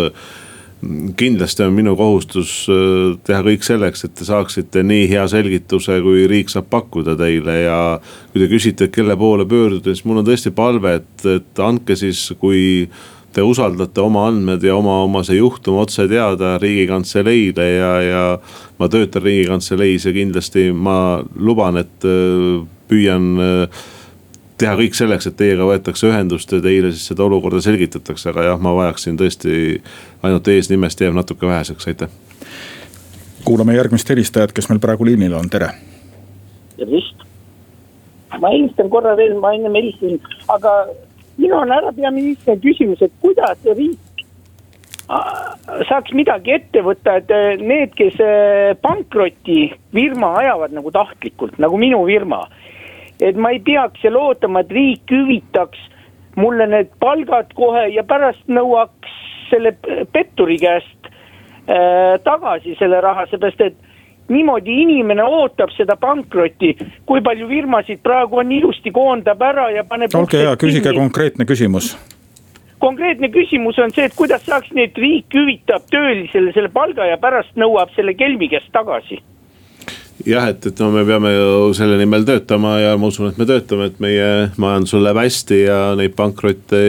Kindlasti 1.16 1.62
on 1.62 1.74
minu 1.76 1.94
kohustus 1.98 2.52
äh, 2.70 3.14
teha 3.26 3.42
kõik 3.46 3.64
selleks, 3.66 4.04
et 4.06 4.14
te 4.18 4.26
saaksite 4.26 4.82
nii 4.86 5.06
hea 5.12 5.24
selgituse, 5.30 6.00
kui 6.02 6.26
riik 6.30 6.50
saab 6.50 6.68
pakkuda 6.72 7.14
teile 7.18 7.56
ja. 7.62 7.78
kui 8.32 8.42
te 8.42 8.50
küsite, 8.50 8.88
kelle 8.92 9.16
poole 9.18 9.46
pöörduda, 9.48 9.92
siis 9.92 10.06
mul 10.08 10.22
on 10.22 10.26
tõesti 10.26 10.54
palve, 10.54 10.96
et, 11.00 11.26
et 11.38 11.62
andke 11.62 11.96
siis, 11.98 12.24
kui 12.40 12.88
te 13.32 13.44
usaldate 13.46 14.02
oma 14.02 14.26
andmed 14.28 14.64
ja 14.66 14.74
oma, 14.76 14.98
oma 15.06 15.22
see 15.24 15.38
juhtum 15.38 15.78
otse 15.80 16.04
teada 16.10 16.56
riigikantseleile 16.60 17.68
ja, 17.70 17.92
ja. 18.04 18.26
ma 18.78 18.90
töötan 18.92 19.24
riigikantseleis 19.24 20.08
ja 20.08 20.12
kindlasti 20.16 20.70
ma 20.74 21.22
luban, 21.38 21.78
et 21.80 22.08
äh, 22.08 22.62
püüan 22.90 23.32
äh, 23.40 23.82
teha 24.62 24.74
kõik 24.78 24.96
selleks, 24.96 25.26
et 25.28 25.38
teiega 25.38 25.66
võetakse 25.66 26.08
ühendust 26.08 26.52
ja 26.54 26.60
teile 26.62 26.92
siis 26.94 27.08
seda 27.10 27.24
olukorda 27.26 27.62
selgitatakse, 27.64 28.30
aga 28.30 28.46
jah, 28.50 28.60
ma 28.62 28.74
vajaksin 28.76 29.18
tõesti 29.18 29.80
ainult 30.22 30.50
eesnimest 30.52 31.02
jääb 31.02 31.16
natuke 31.18 31.48
väheseks, 31.50 31.88
aitäh. 31.90 32.12
kuulame 33.44 33.74
järgmist 33.74 34.08
helistajat, 34.08 34.54
kes 34.54 34.70
meil 34.70 34.82
praegu 34.82 35.06
liinil 35.08 35.34
on, 35.38 35.50
tere. 35.50 35.72
tervist. 36.76 37.26
ma 38.38 38.52
helistan 38.54 38.90
korra 38.90 39.16
veel, 39.18 39.34
ma 39.40 39.54
ennem 39.56 39.74
helistasin, 39.80 40.22
aga 40.54 40.76
minul 41.36 41.64
on 41.64 41.74
härra 41.74 41.92
peaminister 41.96 42.58
küsimus, 42.62 43.02
et 43.02 43.12
kuidas 43.24 43.58
riik 43.76 43.98
saaks 45.88 46.14
midagi 46.16 46.54
ette 46.54 46.80
võtta, 46.86 47.18
et 47.20 47.30
äh, 47.34 47.58
need, 47.60 47.92
kes 47.98 48.14
äh, 48.22 48.72
pankroti 48.80 49.72
firma 49.92 50.36
ajavad 50.40 50.72
nagu 50.72 50.92
tahtlikult, 50.94 51.58
nagu 51.60 51.80
minu 51.80 52.00
firma 52.06 52.46
et 53.22 53.38
ma 53.38 53.52
ei 53.54 53.60
peaks 53.64 54.02
seal 54.02 54.18
ootama, 54.18 54.62
et 54.62 54.72
riik 54.74 55.12
hüvitaks 55.12 55.80
mulle 56.36 56.66
need 56.66 56.92
palgad 57.00 57.52
kohe 57.56 57.86
ja 57.92 58.04
pärast 58.08 58.44
nõuaks 58.48 59.16
selle 59.50 59.74
petturi 60.12 60.56
käest 60.60 61.08
äh, 61.08 62.18
tagasi 62.24 62.76
selle 62.78 63.00
raha, 63.04 63.26
seepärast 63.30 63.60
et 63.68 63.76
niimoodi 64.32 64.78
inimene 64.84 65.24
ootab 65.26 65.74
seda 65.76 65.96
pankrotti, 66.00 66.72
kui 67.06 67.20
palju 67.24 67.48
firmasid 67.50 68.00
praegu 68.06 68.40
on 68.40 68.52
ilusti 68.54 68.92
koondab 68.94 69.42
ära 69.44 69.68
ja 69.74 69.84
paneb. 69.84 70.14
olge 70.16 70.40
hea, 70.40 70.54
küsige 70.56 70.94
konkreetne 70.96 71.44
küsimus. 71.48 71.92
konkreetne 72.78 73.28
küsimus 73.34 73.78
on 73.78 73.92
see, 73.94 74.08
et 74.08 74.16
kuidas 74.16 74.46
saaks 74.46 74.72
nii, 74.72 74.88
et 74.88 74.98
riik 74.98 75.36
hüvitab 75.36 75.84
töölisele 75.90 76.54
selle 76.56 76.72
palga 76.72 77.06
ja 77.06 77.20
pärast 77.20 77.54
nõuab 77.60 77.92
selle 77.96 78.14
kelmi 78.14 78.48
käest 78.48 78.72
tagasi 78.72 79.20
jah, 80.26 80.48
et, 80.52 80.66
et 80.66 80.82
no 80.82 80.90
me 80.94 81.04
peame 81.08 81.32
ju 81.34 81.70
selle 81.76 81.96
nimel 82.00 82.26
töötama 82.28 82.76
ja 82.82 82.92
ma 83.00 83.08
usun, 83.10 83.30
et 83.32 83.40
me 83.40 83.46
töötame, 83.48 83.88
et 83.90 84.02
meie 84.02 84.28
majandusel 84.60 85.04
läheb 85.06 85.22
hästi 85.22 85.62
ja 85.64 85.78
neid 85.98 86.14
pankrotte 86.18 86.82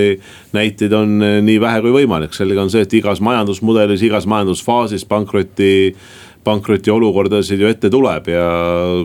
näiteid 0.55 0.93
on 0.97 1.15
nii 1.45 1.61
vähe 1.63 1.81
kui 1.85 1.95
võimalik. 2.01 2.35
selge 2.35 2.59
on 2.61 2.71
see, 2.73 2.85
et 2.85 2.99
igas 2.99 3.23
majandusmudelis, 3.23 4.05
igas 4.05 4.29
majandusfaasis 4.29 5.07
pankroti 5.09 5.73
pankrotiolukordasid 6.43 7.61
ju 7.61 7.69
ette 7.71 7.89
tuleb 7.91 8.27
ja 8.33 8.43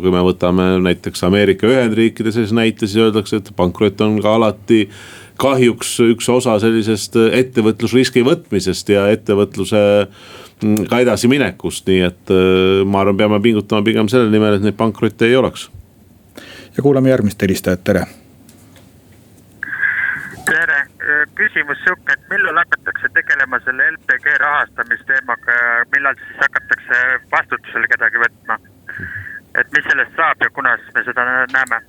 kui 0.03 0.11
me 0.11 0.25
võtame 0.27 0.73
näiteks 0.83 1.23
Ameerika 1.29 1.69
Ühendriikide 1.71 2.33
selles 2.35 2.55
näite, 2.57 2.89
siis 2.89 3.05
öeldakse, 3.05 3.39
et 3.39 3.53
pankrot 3.57 4.01
on 4.05 4.19
ka 4.23 4.35
alati 4.39 4.87
kahjuks 5.39 5.93
üks 6.09 6.29
osa 6.35 6.57
sellisest 6.63 7.15
ettevõtlusriski 7.31 8.25
võtmisest 8.27 8.91
ja 8.91 9.07
ettevõtluse 9.15 9.83
ka 10.91 11.01
edasiminekust, 11.05 11.89
nii 11.89 12.01
et 12.07 12.33
äh, 12.35 12.85
ma 12.87 13.03
arvan, 13.03 13.19
peame 13.19 13.41
pingutama 13.45 13.85
pigem 13.87 14.09
selle 14.13 14.31
nimel, 14.33 14.59
et 14.59 14.65
neid 14.67 14.79
pankrotte 14.79 15.29
ei 15.29 15.37
oleks. 15.37 15.69
ja 16.77 16.83
kuulame 16.83 17.11
järgmist 17.11 17.43
helistajat, 17.43 17.85
tere. 17.85 18.07
tere, 20.49 20.79
äh, 20.81 21.25
küsimus 21.41 21.81
sihuke, 21.85 22.15
et 22.15 22.31
millal 22.31 22.63
hakatakse 22.63 23.11
tegelema 23.15 23.61
selle 23.65 23.91
LPG 23.97 24.39
rahastamisteemaga, 24.45 25.61
millal 25.97 26.19
siis 26.23 26.41
hakatakse 26.47 27.03
vastutusele 27.33 27.95
kedagi 27.95 28.25
võtma? 28.25 28.59
et 29.59 29.71
mis 29.75 29.87
sellest 29.91 30.17
saab 30.17 30.43
ja 30.45 30.51
kunas 30.55 30.83
me 30.95 31.05
seda 31.07 31.25
näeme? 31.55 31.83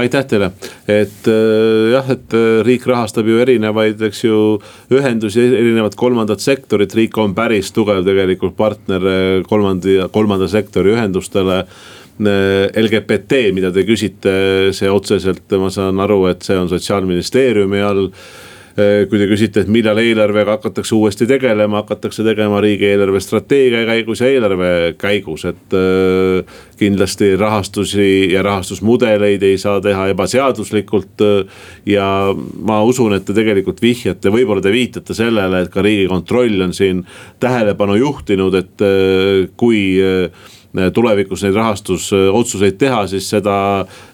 Aitäh 0.00 0.24
teile, 0.28 0.50
et 0.90 1.28
äh, 1.30 1.90
jah, 1.94 2.08
et 2.12 2.36
äh, 2.36 2.62
riik 2.66 2.86
rahastab 2.88 3.28
ju 3.28 3.40
erinevaid, 3.42 4.02
eks 4.08 4.24
ju, 4.24 4.40
ühendusi, 4.92 5.44
erinevat 5.46 5.96
kolmandat 5.98 6.44
sektorit, 6.44 6.94
riik 6.96 7.16
on 7.22 7.34
päris 7.36 7.72
tugev 7.76 8.04
tegelikult 8.06 8.56
partner 8.58 9.06
äh, 9.12 9.28
kolmandi, 9.48 10.00
kolmanda 10.14 10.50
sektori 10.52 10.96
ühendustele. 10.96 11.64
LGBT, 12.16 13.50
mida 13.52 13.68
te 13.68 13.82
küsite, 13.84 14.32
see 14.72 14.88
otseselt, 14.88 15.52
ma 15.60 15.68
saan 15.68 16.00
aru, 16.00 16.22
et 16.30 16.46
see 16.46 16.56
on 16.56 16.70
sotsiaalministeeriumi 16.70 17.82
all. 17.84 18.06
Äh, 18.08 18.45
kui 18.76 19.20
te 19.20 19.26
küsite, 19.30 19.62
et 19.64 19.70
millal 19.72 19.96
eelarvega 20.02 20.58
hakatakse 20.58 20.92
uuesti 20.96 21.24
tegelema, 21.28 21.80
hakatakse 21.80 22.24
tegema 22.26 22.60
riigieelarve 22.60 23.22
strateegia 23.24 23.86
käigus 23.88 24.20
ja 24.20 24.28
eelarve 24.28 24.70
käigus, 25.00 25.46
et 25.48 25.76
äh, 25.76 26.58
kindlasti 26.76 27.30
rahastusi 27.40 28.34
ja 28.34 28.44
rahastusmudeleid 28.44 29.46
ei 29.48 29.56
saa 29.58 29.80
teha 29.80 30.10
ebaseaduslikult. 30.12 31.24
Äh, 31.24 31.62
ja 31.88 32.08
ma 32.36 32.82
usun, 32.84 33.16
et 33.16 33.24
te 33.24 33.36
tegelikult 33.36 33.80
vihjate, 33.80 34.32
võib-olla 34.34 34.64
te 34.64 34.74
viitate 34.74 35.16
sellele, 35.16 35.64
et 35.64 35.72
ka 35.72 35.84
riigikontroll 35.86 36.68
on 36.68 36.76
siin 36.76 37.06
tähelepanu 37.40 37.96
juhtinud, 38.02 38.60
et 38.60 38.86
kui 39.56 39.80
Äh, 40.00 40.30
tulevikus 40.94 41.42
neid 41.44 41.56
rahastusotsuseid 41.56 42.78
teha, 42.78 43.02
siis 43.10 43.28
seda, 43.30 43.56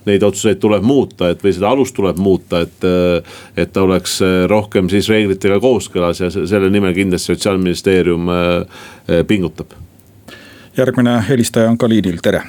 neid 0.07 0.23
otsuseid 0.23 0.61
tuleb 0.63 0.85
muuta, 0.87 1.31
et 1.33 1.45
või 1.45 1.55
seda 1.57 1.73
alust 1.73 1.97
tuleb 1.97 2.21
muuta, 2.23 2.65
et. 2.67 2.79
Äh, 2.87 3.39
et 3.57 3.73
ta 3.73 3.83
oleks 3.85 4.17
äh, 4.25 4.45
rohkem 4.49 4.89
siis 4.91 5.09
reeglitega 5.13 5.59
kooskõlas 5.61 6.23
ja 6.23 6.31
selle 6.33 6.71
nimel 6.73 6.95
kindlasti 6.97 7.35
sotsiaalministeerium 7.35 8.31
pingutab. 9.29 9.77
järgmine 10.77 11.21
helistaja 11.29 11.71
on 11.71 11.79
ka 11.79 11.89
liinil, 11.89 12.19
tere. 12.23 12.43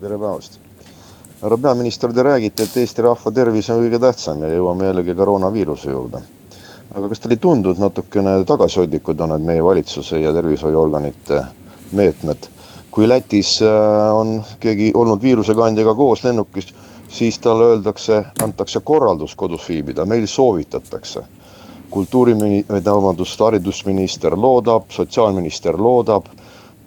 tere 0.00 0.18
päevast 0.18 0.60
härra 1.42 1.56
peaminister, 1.56 2.12
te 2.12 2.22
räägite, 2.22 2.62
et 2.62 2.76
Eesti 2.76 3.02
rahva 3.02 3.30
tervis 3.32 3.70
on 3.72 3.80
kõige 3.80 4.00
tähtsam 4.00 4.42
ja 4.44 4.50
jõuame 4.52 4.90
jällegi 4.90 5.14
koroonaviiruse 5.16 5.90
juurde. 5.90 6.20
aga 6.94 7.08
kas 7.08 7.20
teile 7.22 7.36
ei 7.38 7.40
tundu, 7.40 7.70
et 7.70 7.78
natukene 7.78 8.32
tagasihoidlikud 8.44 9.20
on 9.20 9.30
need 9.30 9.46
meie 9.46 9.64
valitsuse 9.64 10.18
ja 10.20 10.32
tervishoiuorganite 10.34 11.42
meetmed. 11.92 12.48
kui 12.90 13.08
Lätis 13.08 13.60
äh, 13.62 14.14
on 14.14 14.42
keegi 14.60 14.90
olnud 14.94 15.22
viirusekandjaga 15.22 15.94
koos 15.94 16.24
lennukis, 16.24 16.72
siis 17.08 17.38
talle 17.38 17.64
öeldakse, 17.64 18.24
antakse 18.42 18.80
korraldus 18.80 19.34
kodus 19.34 19.68
viibida, 19.68 20.06
meil 20.06 20.26
soovitatakse. 20.26 21.22
kultuurimini-, 21.90 22.64
vabandust, 22.84 23.40
haridusminister 23.40 24.36
loodab, 24.36 24.90
sotsiaalminister 24.90 25.78
loodab, 25.78 26.26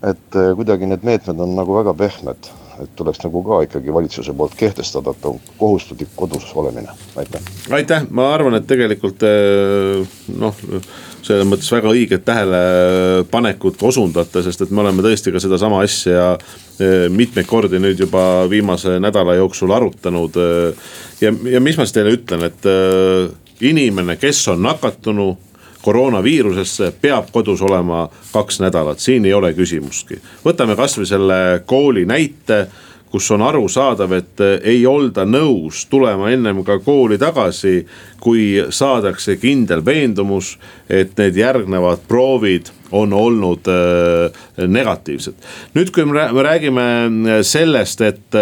et 0.03 0.35
äh, 0.35 0.55
kuidagi 0.55 0.85
need 0.87 1.03
meetmed 1.03 1.39
on 1.39 1.55
nagu 1.55 1.75
väga 1.75 1.93
pehmed 1.93 2.51
et 2.81 2.95
tuleks 2.95 3.21
nagu 3.23 3.43
ka 3.45 3.61
ikkagi 3.67 3.93
valitsuse 3.93 4.33
poolt 4.33 4.55
kehtestada, 4.57 5.11
et 5.13 5.25
on 5.25 5.39
kohustuslik 5.57 6.09
kodus 6.15 6.49
olemine, 6.55 6.89
aitäh. 7.15 7.41
aitäh, 7.71 8.05
ma 8.09 8.31
arvan, 8.33 8.57
et 8.57 8.67
tegelikult 8.67 9.23
äh, 9.27 10.07
noh 10.37 10.63
selles 11.23 11.47
mõttes 11.47 11.71
väga 11.71 11.91
õiget 11.93 12.25
tähelepanekut 12.27 13.81
osundate, 13.87 14.43
sest 14.43 14.65
et 14.65 14.73
me 14.73 14.83
oleme 14.83 15.05
tõesti 15.05 15.31
ka 15.33 15.41
sedasama 15.43 15.79
asja 15.85 16.33
e, 16.33 17.07
mitmeid 17.13 17.47
kordi 17.47 17.79
nüüd 17.79 18.03
juba 18.03 18.43
viimase 18.51 18.97
nädala 19.03 19.37
jooksul 19.39 19.71
arutanud. 19.71 20.35
E, 20.35 20.73
ja, 21.23 21.33
ja 21.55 21.63
mis 21.63 21.79
ma 21.79 21.87
siis 21.87 21.95
teile 21.95 22.13
ütlen, 22.17 22.45
et 22.49 22.67
e, 22.67 22.77
inimene, 23.69 24.17
kes 24.19 24.43
on 24.53 24.63
nakatunu 24.65 25.31
koroonaviirusesse, 25.83 26.93
peab 27.01 27.27
kodus 27.31 27.61
olema 27.61 28.05
kaks 28.31 28.61
nädalat, 28.63 29.03
siin 29.03 29.25
ei 29.27 29.33
ole 29.35 29.51
küsimustki. 29.55 30.19
võtame 30.45 30.77
kasvõi 30.79 31.07
selle 31.07 31.39
kooli 31.67 32.05
näite 32.07 32.65
kus 33.13 33.29
on 33.35 33.43
arusaadav, 33.45 34.15
et 34.17 34.41
ei 34.65 34.79
olda 34.89 35.21
nõus 35.29 35.83
tulema 35.85 36.31
ennem 36.33 36.63
ka 36.65 36.79
kooli 36.81 37.19
tagasi, 37.21 37.83
kui 38.23 38.55
saadakse 38.73 39.35
kindel 39.37 39.83
veendumus, 39.85 40.55
et 40.89 41.13
need 41.19 41.37
järgnevad 41.37 42.07
proovid 42.09 42.71
on 42.93 43.13
olnud 43.13 43.69
äh, 43.69 44.41
negatiivsed. 44.67 45.37
nüüd, 45.77 45.93
kui 45.93 46.05
me 46.09 46.43
räägime 46.45 46.85
sellest, 47.45 48.01
et 48.01 48.37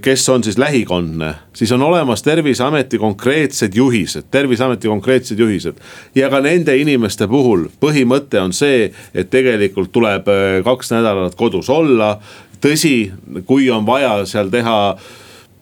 kes 0.00 0.28
on 0.28 0.44
siis 0.44 0.58
lähikondne, 0.58 1.34
siis 1.52 1.72
on 1.72 1.82
olemas 1.82 2.22
terviseameti 2.22 2.98
konkreetsed 2.98 3.76
juhised, 3.76 4.28
terviseameti 4.30 4.88
konkreetsed 4.88 5.38
juhised. 5.38 5.74
ja 6.14 6.30
ka 6.30 6.40
nende 6.40 6.76
inimeste 6.76 7.28
puhul 7.28 7.66
põhimõte 7.80 8.40
on 8.40 8.52
see, 8.52 8.92
et 9.14 9.30
tegelikult 9.30 9.92
tuleb 9.92 10.28
kaks 10.64 10.92
nädalat 10.96 11.34
kodus 11.34 11.68
olla. 11.70 12.16
Tõsi, 12.62 13.10
kui 13.46 13.70
on 13.70 13.86
vaja 13.86 14.24
seal 14.28 14.50
teha 14.52 14.78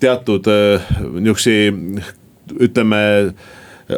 teatud 0.01 0.49
niisuguseid 1.17 2.61
ütleme 2.63 3.01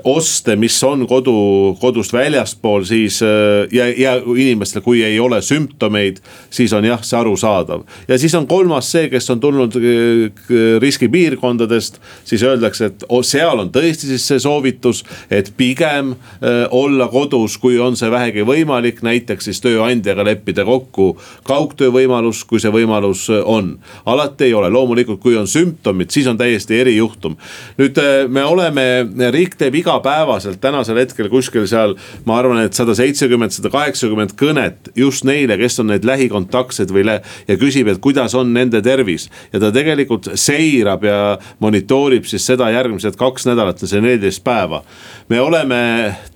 oste, 0.04 0.56
mis 0.56 0.76
on 0.84 1.06
kodu, 1.08 1.74
kodust 1.80 2.12
väljaspool, 2.12 2.84
siis 2.84 3.22
äh, 3.24 3.64
ja, 3.72 3.86
ja 3.88 4.16
inimestel, 4.20 4.82
kui 4.84 5.00
ei 5.04 5.16
ole 5.20 5.40
sümptomeid, 5.42 6.20
siis 6.52 6.72
on 6.76 6.84
jah, 6.84 7.00
see 7.04 7.16
arusaadav. 7.18 7.86
ja 8.08 8.18
siis 8.20 8.34
on 8.36 8.46
kolmas 8.46 8.90
see, 8.92 9.08
kes 9.08 9.30
on 9.32 9.40
tulnud 9.40 9.78
äh, 9.80 10.50
riskipiirkondadest, 10.82 12.00
siis 12.28 12.44
öeldakse, 12.44 12.90
et 12.92 13.06
seal 13.24 13.64
on 13.64 13.70
tõesti 13.72 14.10
siis 14.10 14.26
see 14.28 14.42
soovitus, 14.42 15.04
et 15.30 15.52
pigem 15.56 16.12
äh, 16.12 16.66
olla 16.70 17.08
kodus, 17.08 17.56
kui 17.58 17.80
on 17.80 17.96
see 17.96 18.12
vähegi 18.12 18.44
võimalik, 18.44 19.00
näiteks 19.06 19.48
siis 19.48 19.62
tööandjaga 19.64 20.26
leppida 20.28 20.68
kokku 20.68 21.14
kaugtöö 21.48 21.94
võimalus, 21.94 22.44
kui 22.44 22.60
see 22.60 22.72
võimalus 22.74 23.24
on. 23.40 23.78
alati 24.04 24.50
ei 24.50 24.54
ole, 24.54 24.68
loomulikult, 24.68 25.20
kui 25.22 25.36
on 25.36 25.48
sümptomid, 25.48 26.12
siis 26.12 26.28
on 26.28 26.36
täiesti 26.36 26.76
erijuhtum. 26.82 27.40
nüüd 27.80 27.96
me 28.28 28.44
oleme, 28.44 28.84
riik 29.32 29.56
teeb 29.56 29.77
igapäevaselt 29.78 30.60
tänasel 30.60 30.98
hetkel 31.00 31.28
kuskil 31.32 31.66
seal, 31.70 31.94
ma 32.28 32.38
arvan, 32.40 32.62
et 32.64 32.76
sada 32.78 32.94
seitsekümmend, 32.98 33.54
sada 33.54 33.70
kaheksakümmend 33.72 34.34
kõnet 34.38 34.92
just 34.98 35.26
neile, 35.28 35.58
kes 35.60 35.78
on 35.82 35.90
need 35.92 36.06
lähikontaktsed 36.08 36.92
või 36.94 37.06
lä- 37.08 37.20
ja 37.48 37.56
küsib, 37.60 37.88
et 37.88 38.00
kuidas 38.04 38.34
on 38.38 38.52
nende 38.54 38.82
tervis. 38.82 39.28
ja 39.52 39.60
ta 39.60 39.72
tegelikult 39.72 40.28
seirab 40.34 41.04
ja 41.04 41.38
monitoorib 41.60 42.24
siis 42.24 42.46
seda 42.46 42.70
järgmised 42.70 43.16
kaks 43.16 43.46
nädalat 43.46 43.82
ja 43.82 43.88
see 43.88 44.00
neliteist 44.00 44.44
päeva. 44.44 44.82
Me 45.28 45.40
oleme 45.40 45.78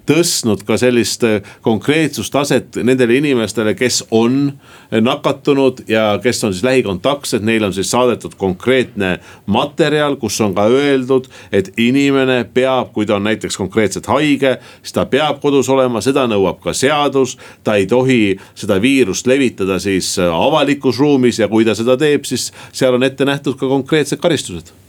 tõstnud 0.09 0.65
ka 0.67 0.77
sellist 0.81 1.23
äh, 1.27 1.41
konkreetsustaset 1.65 2.77
nendele 2.85 3.17
inimestele, 3.21 3.75
kes 3.79 4.03
on 4.11 4.53
nakatunud 4.93 5.85
ja 5.89 6.19
kes 6.23 6.43
on 6.45 6.55
siis 6.55 6.65
lähikontaktsed, 6.67 7.45
neile 7.47 7.69
on 7.71 7.77
siis 7.77 7.91
saadetud 7.93 8.35
konkreetne 8.39 9.15
materjal, 9.47 10.17
kus 10.21 10.41
on 10.45 10.57
ka 10.59 10.67
öeldud, 10.71 11.31
et 11.53 11.73
inimene 11.81 12.43
peab, 12.55 12.93
kui 12.93 13.07
ta 13.07 13.17
on 13.17 13.27
näiteks 13.29 13.57
konkreetselt 13.61 14.11
haige, 14.11 14.57
siis 14.83 14.97
ta 14.97 15.07
peab 15.07 15.41
kodus 15.43 15.71
olema, 15.73 16.03
seda 16.05 16.27
nõuab 16.31 16.61
ka 16.65 16.75
seadus. 16.77 17.39
ta 17.65 17.79
ei 17.79 17.87
tohi 17.87 18.37
seda 18.55 18.81
viirust 18.83 19.27
levitada 19.27 19.79
siis 19.79 20.19
äh, 20.19 20.29
avalikus 20.29 20.99
ruumis 20.99 21.39
ja 21.39 21.49
kui 21.49 21.65
ta 21.65 21.75
seda 21.79 21.97
teeb, 21.97 22.27
siis 22.29 22.51
seal 22.73 22.95
on 22.99 23.03
ette 23.03 23.25
nähtud 23.25 23.57
ka 23.57 23.69
konkreetsed 23.71 24.21
karistused 24.21 24.82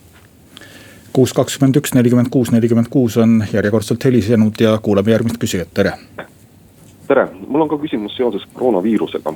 kuus 1.14 1.34
kakskümmend 1.38 1.78
üks, 1.78 1.94
nelikümmend 1.94 2.32
kuus, 2.34 2.52
nelikümmend 2.52 2.90
kuus 2.90 3.18
on 3.22 3.44
järjekordselt 3.54 4.06
helisenud 4.06 4.60
ja 4.62 4.78
kuulame 4.82 5.14
järgmist 5.14 5.38
küsijat, 5.42 5.70
tere. 5.74 5.94
tere, 7.08 7.28
mul 7.48 7.66
on 7.66 7.70
ka 7.70 7.78
küsimus 7.82 8.16
seoses 8.18 8.46
koroonaviirusega. 8.54 9.34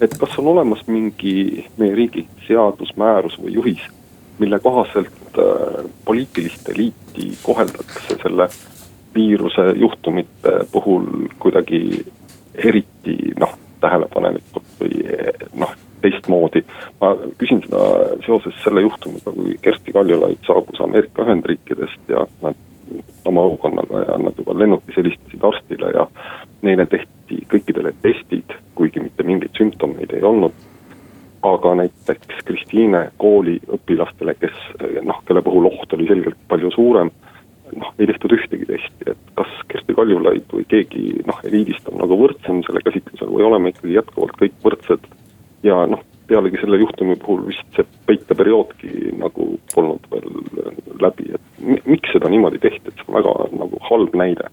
et 0.00 0.14
kas 0.18 0.38
on 0.38 0.46
olemas 0.54 0.84
mingi 0.86 1.64
meie 1.76 1.94
riigi 1.94 2.26
seadus, 2.46 2.92
määrus 2.96 3.38
või 3.42 3.56
juhis, 3.56 3.82
mille 4.38 4.58
kohaselt 4.62 5.38
äh, 5.38 5.90
poliitilist 6.04 6.68
eliiti 6.68 7.32
koheldakse 7.42 8.20
selle 8.22 8.48
viiruse 9.14 9.72
juhtumite 9.76 10.54
puhul 10.72 11.26
kuidagi 11.38 12.04
eriti 12.54 13.18
noh, 13.40 13.58
tähelepanelikult 13.80 14.70
või 14.80 15.02
noh 15.54 15.74
teistmoodi. 16.02 16.64
ma 17.00 17.14
küsin 17.38 17.62
seda 17.64 17.82
seoses 18.26 18.56
selle 18.64 18.84
juhtumiga, 18.86 19.32
kui 19.34 19.58
Kersti 19.62 19.92
Kaljulaid 19.92 20.40
saabus 20.46 20.80
Ameerika 20.84 21.26
Ühendriikidest 21.26 22.12
ja 22.12 22.26
nad 22.42 22.56
oma 23.28 23.44
õukonnaga 23.50 24.04
ja 24.06 24.16
nad 24.22 24.38
juba 24.38 24.56
lennukis 24.56 24.96
helistasid 24.96 25.44
arstile 25.44 25.92
ja 25.94 26.06
neile 26.64 26.86
tehti 26.90 27.42
kõikidele 27.52 27.92
testid, 28.02 28.54
kuigi 28.78 29.02
mitte 29.04 29.26
mingeid 29.26 29.54
sümptomeid 29.58 30.14
ei 30.16 30.24
olnud. 30.24 30.66
aga 31.42 31.70
näiteks 31.78 32.40
Kristiine 32.44 33.12
kooli 33.16 33.60
õpilastele, 33.70 34.32
kes 34.40 34.56
noh, 35.06 35.20
kelle 35.26 35.42
puhul 35.46 35.68
oht 35.68 35.92
oli 35.94 36.08
selgelt 36.08 36.40
palju 36.50 36.70
suurem, 36.74 37.12
noh, 37.76 37.92
ei 37.98 38.08
tehtud 38.10 38.34
ühtegi 38.34 38.66
testi, 38.66 39.12
et 39.12 39.30
kas 39.38 39.52
Kersti 39.70 39.94
Kaljulaid 39.94 40.50
või 40.52 40.66
keegi 40.66 41.20
noh, 41.28 41.38
eliidist 41.46 41.86
on 41.92 42.00
nagu 42.02 42.18
võrdsem 42.18 42.64
selle 42.66 42.82
käsitlusel 42.82 43.30
või 43.30 43.46
oleme 43.46 43.70
ikkagi 43.70 43.94
jätkuvalt 43.94 44.34
kõik 44.40 44.58
võrdsed 44.64 45.06
ja 45.62 45.80
noh, 45.90 46.04
pealegi 46.28 46.60
selle 46.60 46.78
juhtumi 46.82 47.16
puhul 47.16 47.46
vist 47.48 47.76
see 47.76 47.86
peiteperioodki 48.06 49.14
nagu 49.18 49.50
polnud 49.74 50.08
veel 50.12 50.28
läbi, 51.02 51.32
et 51.34 51.84
miks 51.86 52.12
seda 52.12 52.30
niimoodi 52.30 52.60
tehti, 52.62 52.90
et 52.90 52.96
see 53.00 53.08
on 53.08 53.20
väga 53.20 53.34
nagu 53.58 53.84
halb 53.90 54.16
näide 54.18 54.50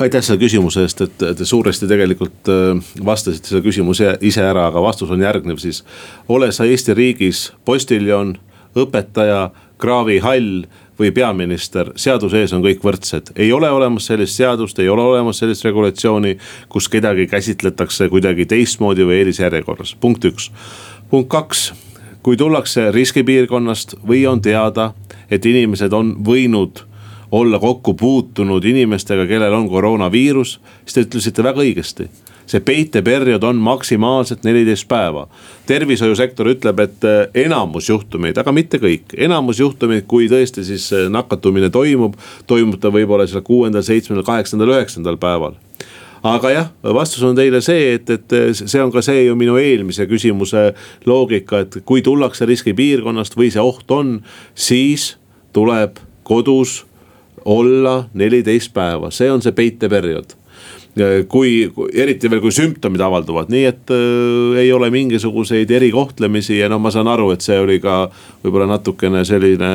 aitäh 0.00 0.22
selle 0.24 0.40
küsimuse 0.40 0.84
eest, 0.86 1.02
et 1.04 1.24
te 1.36 1.44
suuresti 1.44 1.88
tegelikult 1.90 2.48
äh, 2.48 2.92
vastasite 3.04 3.50
selle 3.50 3.64
küsimuse 3.66 4.14
ise 4.24 4.44
ära, 4.46 4.68
aga 4.70 4.82
vastus 4.82 5.10
on 5.12 5.20
järgnev 5.20 5.60
siis. 5.60 5.82
ole 6.28 6.52
sa 6.56 6.64
Eesti 6.64 6.94
riigis 6.96 7.50
postiljon, 7.68 8.36
õpetaja, 8.78 9.50
kraavihall 9.80 10.64
või 11.00 11.10
peaminister, 11.16 11.92
seaduse 11.96 12.42
ees 12.42 12.52
on 12.52 12.62
kõik 12.64 12.82
võrdsed. 12.84 13.32
ei 13.36 13.52
ole 13.52 13.70
olemas 13.70 14.06
sellist 14.06 14.36
seadust, 14.36 14.78
ei 14.78 14.88
ole 14.88 15.02
olemas 15.02 15.38
sellist 15.38 15.64
regulatsiooni, 15.64 16.36
kus 16.68 16.88
kedagi 16.88 17.26
käsitletakse 17.26 18.08
kuidagi 18.08 18.46
teistmoodi 18.46 19.06
või 19.08 19.20
eelisjärjekorras, 19.22 19.96
punkt 20.00 20.24
üks. 20.24 20.50
punkt 21.10 21.28
kaks, 21.28 21.72
kui 22.22 22.36
tullakse 22.36 22.90
riskipiirkonnast 22.90 23.96
või 24.06 24.26
on 24.28 24.40
teada, 24.40 24.92
et 25.30 25.46
inimesed 25.46 25.92
on 25.92 26.16
võinud 26.24 26.84
olla 27.30 27.58
kokku 27.58 27.94
puutunud 27.94 28.64
inimestega, 28.64 29.26
kellel 29.26 29.54
on 29.54 29.68
koroonaviirus, 29.68 30.60
siis 30.84 30.94
te 30.94 31.06
ütlesite 31.06 31.42
väga 31.42 31.62
õigesti 31.62 32.08
see 32.50 32.60
peiteperiood 32.60 33.44
on 33.46 33.56
maksimaalselt 33.62 34.44
neliteist 34.44 34.88
päeva. 34.88 35.28
tervishoiusektor 35.66 36.48
ütleb, 36.50 36.80
et 36.82 37.04
äh, 37.06 37.44
enamus 37.44 37.88
juhtumeid, 37.88 38.38
aga 38.38 38.52
mitte 38.52 38.80
kõik, 38.82 39.14
enamus 39.16 39.60
juhtumeid, 39.60 40.08
kui 40.10 40.26
tõesti 40.30 40.64
siis 40.66 40.88
äh, 40.92 41.06
nakatumine 41.12 41.70
toimub, 41.70 42.16
toimub 42.50 42.80
ta 42.82 42.90
võib-olla 42.90 43.28
seal 43.30 43.44
kuuendal, 43.46 43.86
seitsmendal, 43.86 44.26
kaheksandal, 44.26 44.74
üheksandal 44.74 45.20
päeval. 45.20 45.54
Aga 46.26 46.50
jah, 46.52 46.66
vastus 46.82 47.22
on 47.24 47.38
teile 47.38 47.62
see, 47.64 47.94
et, 47.94 48.10
et 48.10 48.34
äh, 48.36 48.50
see 48.58 48.82
on 48.82 48.90
ka 48.92 49.04
see 49.04 49.24
ju 49.28 49.38
minu 49.38 49.54
eelmise 49.60 50.08
küsimuse 50.10 50.72
loogika, 51.06 51.62
et 51.64 51.80
kui 51.86 52.02
tullakse 52.02 52.48
riskipiirkonnast 52.50 53.38
või 53.38 53.52
see 53.54 53.62
oht 53.62 53.94
on, 53.94 54.18
siis 54.58 55.14
tuleb 55.54 56.02
kodus 56.26 56.82
olla 57.46 58.10
neliteist 58.12 58.74
päeva, 58.74 59.14
see 59.14 59.30
on 59.32 59.40
see 59.40 59.54
peiteperiood 59.56 60.39
kui, 61.28 61.70
eriti 61.94 62.30
veel, 62.30 62.42
kui 62.42 62.52
sümptomid 62.54 63.02
avalduvad, 63.04 63.50
nii 63.52 63.64
et 63.68 63.92
äh, 63.94 64.60
ei 64.64 64.72
ole 64.74 64.90
mingisuguseid 64.90 65.70
erikohtlemisi 65.70 66.58
ja 66.58 66.68
no 66.68 66.80
ma 66.82 66.90
saan 66.90 67.08
aru, 67.08 67.30
et 67.34 67.46
see 67.46 67.58
oli 67.60 67.78
ka 67.82 68.08
võib-olla 68.42 68.66
natukene 68.72 69.24
selline 69.24 69.70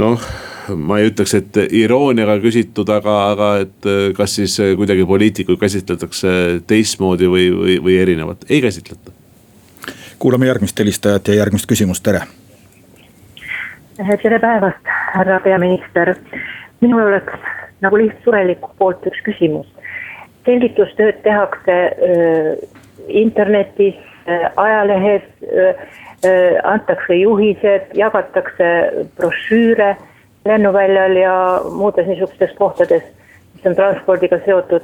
noh 0.00 0.28
ma 0.80 0.98
ei 1.00 1.10
ütleks, 1.10 1.34
et 1.36 1.58
irooniaga 1.76 2.38
küsitud, 2.40 2.88
aga, 2.94 3.16
aga 3.32 3.50
et 3.66 3.90
äh, 3.90 4.06
kas 4.16 4.38
siis 4.38 4.56
kuidagi 4.78 5.04
poliitikuid 5.08 5.60
käsitletakse 5.60 6.62
teistmoodi 6.66 7.28
või, 7.28 7.50
või, 7.58 7.76
või 7.82 7.98
erinevalt, 8.00 8.46
ei 8.48 8.62
käsitleta. 8.64 9.12
kuulame 10.18 10.46
järgmist 10.46 10.78
helistajat 10.78 11.28
ja 11.28 11.42
järgmist 11.42 11.66
küsimust, 11.66 12.04
tere. 12.06 12.22
tere 14.22 14.38
päevast, 14.38 14.94
härra 15.18 15.40
peaminister. 15.40 16.14
minul 16.80 17.02
oleks 17.02 17.32
nagu 17.80 17.98
lihtsureliku 17.98 18.70
poolt 18.78 19.06
üks 19.10 19.20
küsimus 19.24 19.73
selgitustööd 20.44 21.22
tehakse 21.22 21.76
internetis, 23.08 23.96
ajalehes, 24.56 25.22
antakse 26.64 27.16
juhised, 27.18 27.90
jagatakse 27.96 28.68
brošüüre 29.16 29.94
lennuväljal 30.44 31.16
ja 31.16 31.36
muudes 31.72 32.06
niisugustes 32.06 32.52
kohtades, 32.58 33.02
mis 33.54 33.66
on 33.66 33.76
transpordiga 33.76 34.40
seotud. 34.44 34.82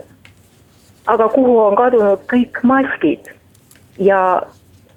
aga 1.07 1.29
kuhu 1.29 1.59
on 1.59 1.77
kadunud 1.77 2.21
kõik 2.31 2.61
maskid 2.63 3.31
ja 3.99 4.43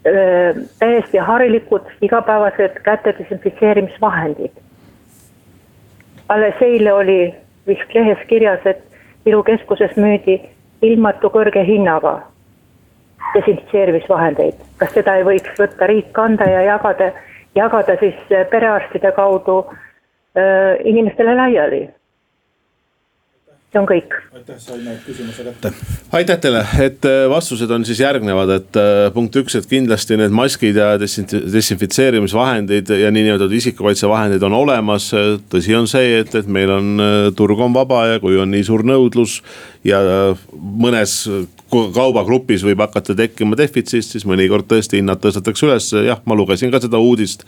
öö, 0.06 0.54
täiesti 0.80 1.18
harilikud 1.18 1.88
igapäevased 2.02 2.80
käte 2.84 3.16
desinfitseerimisvahendid. 3.20 4.52
alles 6.30 6.62
eile 6.62 6.94
oli 6.94 7.36
vist 7.68 7.94
lehes 7.94 8.28
kirjas, 8.28 8.60
et 8.66 8.84
ilukeskuses 9.26 9.96
müüdi 9.98 10.42
ilmatu 10.82 11.30
kõrge 11.30 11.66
hinnaga. 11.68 12.22
desinfitseerimisvahendeid, 13.34 14.58
kas 14.78 14.92
seda 14.94 15.16
ei 15.18 15.24
võiks 15.26 15.56
võtta 15.58 15.88
riik 15.90 16.12
kanda 16.14 16.46
ja 16.46 16.60
jagada, 16.62 17.08
jagada 17.56 17.96
siis 17.98 18.20
perearstide 18.52 19.12
kaudu 19.16 19.56
äh, 19.66 20.78
inimestele 20.86 21.34
laiali 21.36 21.88
see 23.74 23.82
on 23.82 23.88
kõik. 23.90 24.14
aitäh, 24.34 24.58
saime 24.62 24.94
küsimuse 25.06 25.44
kätte. 25.48 25.72
aitäh 26.14 26.40
teile, 26.42 26.62
et 26.84 27.06
äh, 27.10 27.26
vastused 27.30 27.72
on 27.74 27.86
siis 27.86 28.00
järgnevad, 28.04 28.50
et 28.60 28.80
äh, 28.80 29.08
punkt 29.14 29.36
üks, 29.40 29.56
et 29.58 29.68
kindlasti 29.70 30.18
need 30.20 30.34
maskid 30.36 30.78
ja 30.78 30.92
desinfitseerimisvahendid 31.02 32.90
ja 33.00 33.12
niinimetatud 33.12 33.56
isikukaitsevahendid 33.58 34.44
on 34.46 34.54
olemas. 34.54 35.10
tõsi 35.50 35.78
on 35.78 35.90
see, 35.90 36.20
et, 36.22 36.36
et 36.36 36.48
meil 36.48 36.72
on, 36.74 36.94
äh, 37.02 37.28
turg 37.36 37.60
on 37.60 37.74
vaba 37.74 38.06
ja 38.14 38.22
kui 38.24 38.38
on 38.38 38.52
nii 38.54 38.64
suur 38.68 38.86
nõudlus 38.86 39.42
ja 39.84 40.00
mõnes 40.54 41.24
kaubagrupis 41.74 42.62
võib 42.64 42.84
hakata 42.86 43.16
tekkima 43.18 43.58
defitsiit, 43.58 44.06
siis 44.06 44.28
mõnikord 44.30 44.68
tõesti 44.70 45.02
hinnad 45.02 45.22
tõstetakse 45.24 45.66
üles, 45.66 45.90
jah, 46.06 46.22
ma 46.30 46.38
lugesin 46.38 46.72
ka 46.72 46.84
seda 46.84 47.02
uudist 47.02 47.48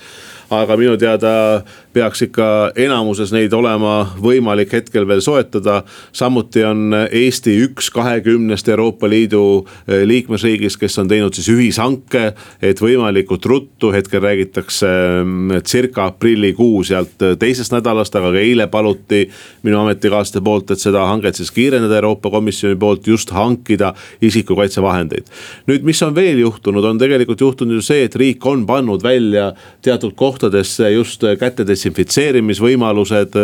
aga 0.54 0.78
minu 0.78 0.94
teada 1.00 1.64
peaks 1.96 2.26
ikka 2.26 2.48
enamuses 2.80 3.32
neid 3.34 3.54
olema 3.56 4.04
võimalik 4.22 4.74
hetkel 4.76 5.08
veel 5.08 5.22
soetada. 5.24 5.82
samuti 6.12 6.64
on 6.68 6.94
Eesti 6.94 7.56
üks 7.66 7.90
kahekümnest 7.96 8.68
Euroopa 8.70 9.10
Liidu 9.10 9.66
eh, 9.88 10.04
liikmesriigist, 10.08 10.80
kes 10.82 11.00
on 11.00 11.10
teinud 11.12 11.34
siis 11.34 11.48
ühishanke, 11.54 12.34
et 12.62 12.82
võimalikult 12.82 13.46
ruttu, 13.46 13.92
hetkel 13.96 14.22
räägitakse 14.24 14.88
mm, 15.24 15.64
circa 15.66 16.10
aprillikuus 16.12 16.92
sealt 16.92 17.24
teisest 17.40 17.74
nädalast, 17.74 18.16
aga 18.16 18.34
ka 18.36 18.44
eile 18.44 18.68
paluti 18.72 19.26
minu 19.66 19.80
ametikaaslaste 19.82 20.44
poolt, 20.46 20.76
et 20.76 20.84
seda 20.84 21.08
hanget 21.10 21.40
siis 21.40 21.54
kiirendada 21.56 22.02
Euroopa 22.02 22.30
Komisjoni 22.34 22.78
poolt 22.80 23.08
just 23.08 23.32
hankida 23.36 23.94
isikukaitsevahendeid. 24.22 25.32
nüüd, 25.72 25.88
mis 25.88 26.04
on 26.04 26.16
veel 26.16 26.44
juhtunud, 26.44 26.84
on 26.84 27.00
tegelikult 27.02 27.42
juhtunud 27.42 27.80
ju 27.80 27.86
see, 27.86 28.06
et 28.06 28.16
riik 28.20 28.46
on 28.46 28.66
pannud 28.68 29.04
välja 29.04 29.52
teatud 29.86 30.14
kohtades 30.16 30.46
kohtadesse 30.46 30.92
just 30.92 31.24
käte 31.40 31.66
desinfitseerimisvõimalused. 31.86 33.38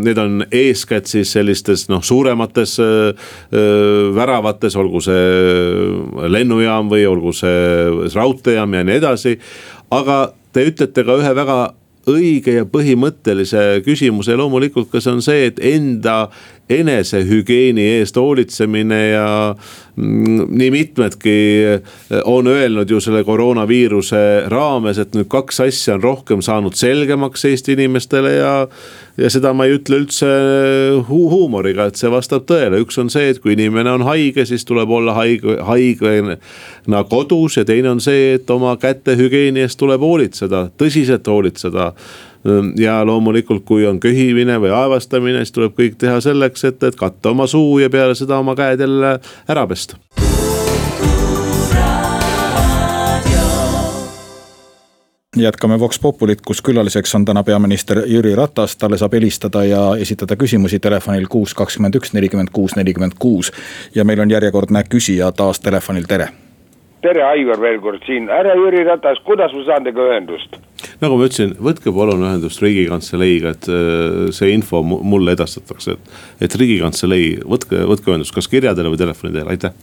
Need 0.00 0.18
on 0.18 0.44
eeskätt 0.50 1.06
siis 1.10 1.32
sellistes 1.32 1.88
noh, 1.88 2.02
suuremates 2.04 2.76
väravates, 4.14 4.76
olgu 4.76 5.02
see 5.04 6.28
lennujaam 6.34 6.90
või 6.90 7.06
olgu 7.08 7.32
see 7.36 8.10
raudteejaam 8.14 8.74
ja 8.74 8.84
nii 8.84 9.00
edasi. 9.02 9.38
aga 9.90 10.32
te 10.52 10.64
ütlete 10.66 11.04
ka 11.04 11.16
ühe 11.20 11.34
väga 11.34 11.74
õige 12.10 12.58
ja 12.58 12.64
põhimõttelise 12.68 13.80
küsimuse 13.84 14.36
loomulikult 14.36 14.90
ka 14.92 15.00
see 15.00 15.12
on 15.14 15.22
see, 15.24 15.46
et 15.48 15.60
enda 15.64 16.28
enesehügieeni 16.70 17.82
eest 17.98 18.16
hoolitsemine 18.16 19.00
ja 19.08 19.54
mm, 19.96 20.46
nii 20.48 20.70
mitmedki 20.70 21.34
on 22.24 22.46
öelnud 22.46 22.90
ju 22.90 23.00
selle 23.04 23.24
koroonaviiruse 23.24 24.22
raames, 24.48 24.98
et 24.98 25.12
nüüd 25.16 25.28
kaks 25.32 25.60
asja 25.66 25.98
on 25.98 26.02
rohkem 26.02 26.42
saanud 26.42 26.76
selgemaks 26.78 27.44
Eesti 27.44 27.76
inimestele 27.76 28.32
ja. 28.38 28.54
ja 29.20 29.30
seda 29.30 29.52
ma 29.52 29.68
ei 29.68 29.76
ütle 29.76 30.00
üldse 30.00 30.30
hu 31.08 31.20
huumoriga, 31.30 31.90
et 31.90 32.00
see 32.00 32.10
vastab 32.10 32.48
tõele, 32.48 32.80
üks 32.82 32.98
on 33.00 33.12
see, 33.12 33.28
et 33.34 33.42
kui 33.44 33.52
inimene 33.58 33.92
on 33.92 34.08
haige, 34.08 34.46
siis 34.48 34.64
tuleb 34.64 34.90
olla 34.90 35.14
haige, 35.20 35.58
haigena 35.68 37.04
kodus 37.10 37.60
ja 37.60 37.68
teine 37.68 37.92
on 37.92 38.00
see, 38.00 38.38
et 38.38 38.50
oma 38.50 38.76
kätehügieeni 38.80 39.66
eest 39.66 39.78
tuleb 39.78 40.00
hoolitseda, 40.00 40.70
tõsiselt 40.80 41.28
hoolitseda 41.28 41.92
ja 42.78 43.06
loomulikult, 43.06 43.64
kui 43.64 43.86
on 43.86 44.00
köhimine 44.00 44.58
või 44.60 44.72
aevastamine, 44.74 45.44
siis 45.44 45.52
tuleb 45.52 45.76
kõik 45.78 45.96
teha 45.98 46.20
selleks, 46.20 46.64
et, 46.64 46.82
et 46.82 46.96
katta 46.96 47.32
oma 47.32 47.46
suu 47.46 47.78
ja 47.78 47.90
peale 47.90 48.14
seda 48.14 48.38
oma 48.38 48.54
käed 48.58 48.80
jälle 48.80 49.18
ära 49.48 49.66
pesta. 49.66 49.96
jätkame 55.36 55.80
Vox 55.80 55.98
Populit, 55.98 56.40
kus 56.46 56.62
külaliseks 56.62 57.14
on 57.14 57.24
täna 57.24 57.42
peaminister 57.42 58.04
Jüri 58.06 58.36
Ratas, 58.38 58.76
talle 58.76 58.98
saab 58.98 59.16
helistada 59.18 59.64
ja 59.64 59.80
esitada 59.98 60.36
küsimusi 60.36 60.78
telefonil 60.78 61.26
kuus, 61.26 61.54
kakskümmend 61.58 61.98
üks, 61.98 62.14
nelikümmend 62.14 62.52
kuus, 62.52 62.76
nelikümmend 62.76 63.18
kuus. 63.18 63.52
ja 63.94 64.04
meil 64.04 64.20
on 64.20 64.30
järjekordne 64.30 64.84
küsija 64.88 65.32
taas 65.32 65.60
telefonil, 65.60 66.06
tere 66.08 66.28
tere, 67.04 67.24
Aivar 67.24 67.60
veel 67.60 67.80
kord 67.84 68.04
siin, 68.06 68.28
härra 68.32 68.54
Jüri 68.56 68.84
Ratas, 68.86 69.20
kuidas 69.28 69.52
ma 69.52 69.64
saan 69.66 69.84
teiega 69.84 70.06
ühendust? 70.08 70.56
Nagu 71.02 71.18
ma 71.18 71.28
ütlesin, 71.28 71.54
võtke 71.62 71.92
palun 71.94 72.24
ühendust 72.26 72.62
riigikantseleiga, 72.62 73.54
et 73.56 73.70
äh, 73.70 74.28
see 74.36 74.52
info 74.54 74.82
mulle 74.84 75.34
edastatakse, 75.36 75.96
et. 75.96 76.12
et 76.46 76.58
riigikantselei, 76.60 77.38
võtke, 77.42 77.82
võtke 77.90 78.12
ühendust, 78.12 78.34
kas 78.36 78.50
kirja 78.50 78.74
teel 78.76 78.92
või 78.92 79.00
telefoni 79.00 79.34
teel, 79.34 79.50
aitäh. 79.54 79.74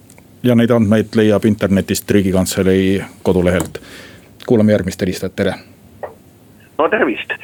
ja 0.43 0.55
neid 0.57 0.71
andmeid 0.71 1.17
leiab 1.17 1.45
internetist 1.49 2.11
riigikantselei 2.11 3.01
kodulehelt. 3.23 3.81
kuulame 4.45 4.73
järgmist 4.77 5.01
helistajat, 5.01 5.35
tere. 5.35 5.57
no 6.77 6.87
tervist, 6.89 7.35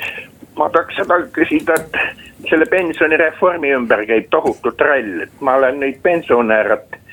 ma 0.57 0.69
tahaks 0.69 1.01
seda 1.01 1.21
küsida, 1.33 1.81
et 1.81 2.47
selle 2.49 2.65
pensionireformi 2.69 3.73
ümber 3.75 4.05
käib 4.07 4.29
tohutu 4.31 4.71
trall, 4.77 5.27
et 5.27 5.41
ma 5.41 5.57
olen 5.59 5.81
nüüd 5.83 5.99
pensionär, 6.03 6.77
et 6.77 7.03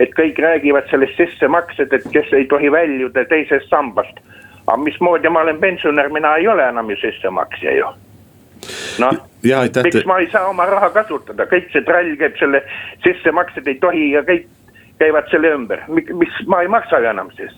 et 0.00 0.10
kõik 0.16 0.38
räägivad 0.42 0.88
sellest 0.90 1.18
sissemaksed, 1.20 1.92
et 1.92 2.06
kes 2.14 2.32
ei 2.34 2.46
tohi 2.50 2.70
väljuda 2.72 3.22
teisest 3.30 3.68
sambast. 3.70 4.18
Aga 4.66 4.78
mismoodi 4.82 5.28
ma 5.28 5.40
olen 5.40 5.60
pensionär, 5.60 6.08
mina 6.08 6.36
ei 6.36 6.48
ole 6.48 6.68
enam 6.68 6.90
ju 6.90 6.96
sissemaksja 6.96 7.76
ju. 7.76 7.92
noh, 8.98 9.12
miks 9.82 10.04
ma 10.06 10.18
ei 10.18 10.30
saa 10.30 10.46
oma 10.48 10.66
raha 10.66 10.90
kasutada, 10.90 11.46
kõik 11.50 11.70
see 11.72 11.82
trall 11.86 12.16
käib 12.16 12.36
selle 12.38 12.62
sissemaksed 13.04 13.66
ei 13.66 13.78
tohi 13.82 14.10
ja 14.12 14.22
kõik 14.26 14.46
käivad 15.02 15.30
selle 15.30 15.50
ümber, 15.56 15.82
mis 15.90 16.42
ma 16.46 16.62
ei 16.62 16.68
maksa 16.70 17.00
ju 17.02 17.10
enam 17.10 17.30
siis 17.36 17.56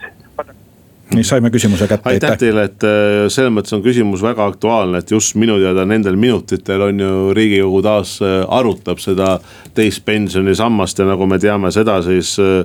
nii 1.14 1.26
saime 1.26 1.50
küsimuse 1.54 1.86
kätte. 1.88 2.08
aitäh 2.10 2.36
teile, 2.40 2.66
et 2.68 2.84
äh, 2.86 3.26
selles 3.32 3.52
mõttes 3.54 3.74
on 3.76 3.82
küsimus 3.84 4.22
väga 4.24 4.46
aktuaalne, 4.50 5.00
et 5.00 5.10
just 5.14 5.36
minu 5.40 5.56
teada 5.62 5.86
nendel 5.88 6.18
minutitel 6.20 6.82
on 6.88 7.00
ju 7.00 7.14
riigikogu 7.36 7.82
taas 7.84 8.16
äh, 8.22 8.42
arutab 8.58 9.02
seda 9.02 9.38
teist 9.74 10.04
pensionisammast 10.06 11.00
ja 11.00 11.08
nagu 11.08 11.28
me 11.30 11.38
teame 11.42 11.72
seda, 11.74 12.00
siis 12.06 12.34
äh,. 12.42 12.64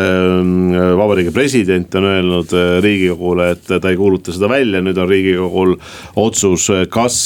ähm, 0.00 0.74
vabariigi 0.98 1.32
president 1.34 1.94
on 1.98 2.08
öelnud 2.10 2.52
riigikogule, 2.84 3.50
et 3.54 3.70
ta 3.70 3.90
ei 3.90 3.98
kuuluta 3.98 4.34
seda 4.34 4.50
välja, 4.50 4.82
nüüd 4.84 4.98
on 5.00 5.08
riigikogul 5.10 5.76
otsus, 6.20 6.68
kas 6.92 7.16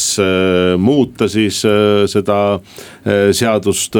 muuta 0.78 1.28
siis 1.30 1.60
seda 2.10 2.38
seadust 3.04 3.98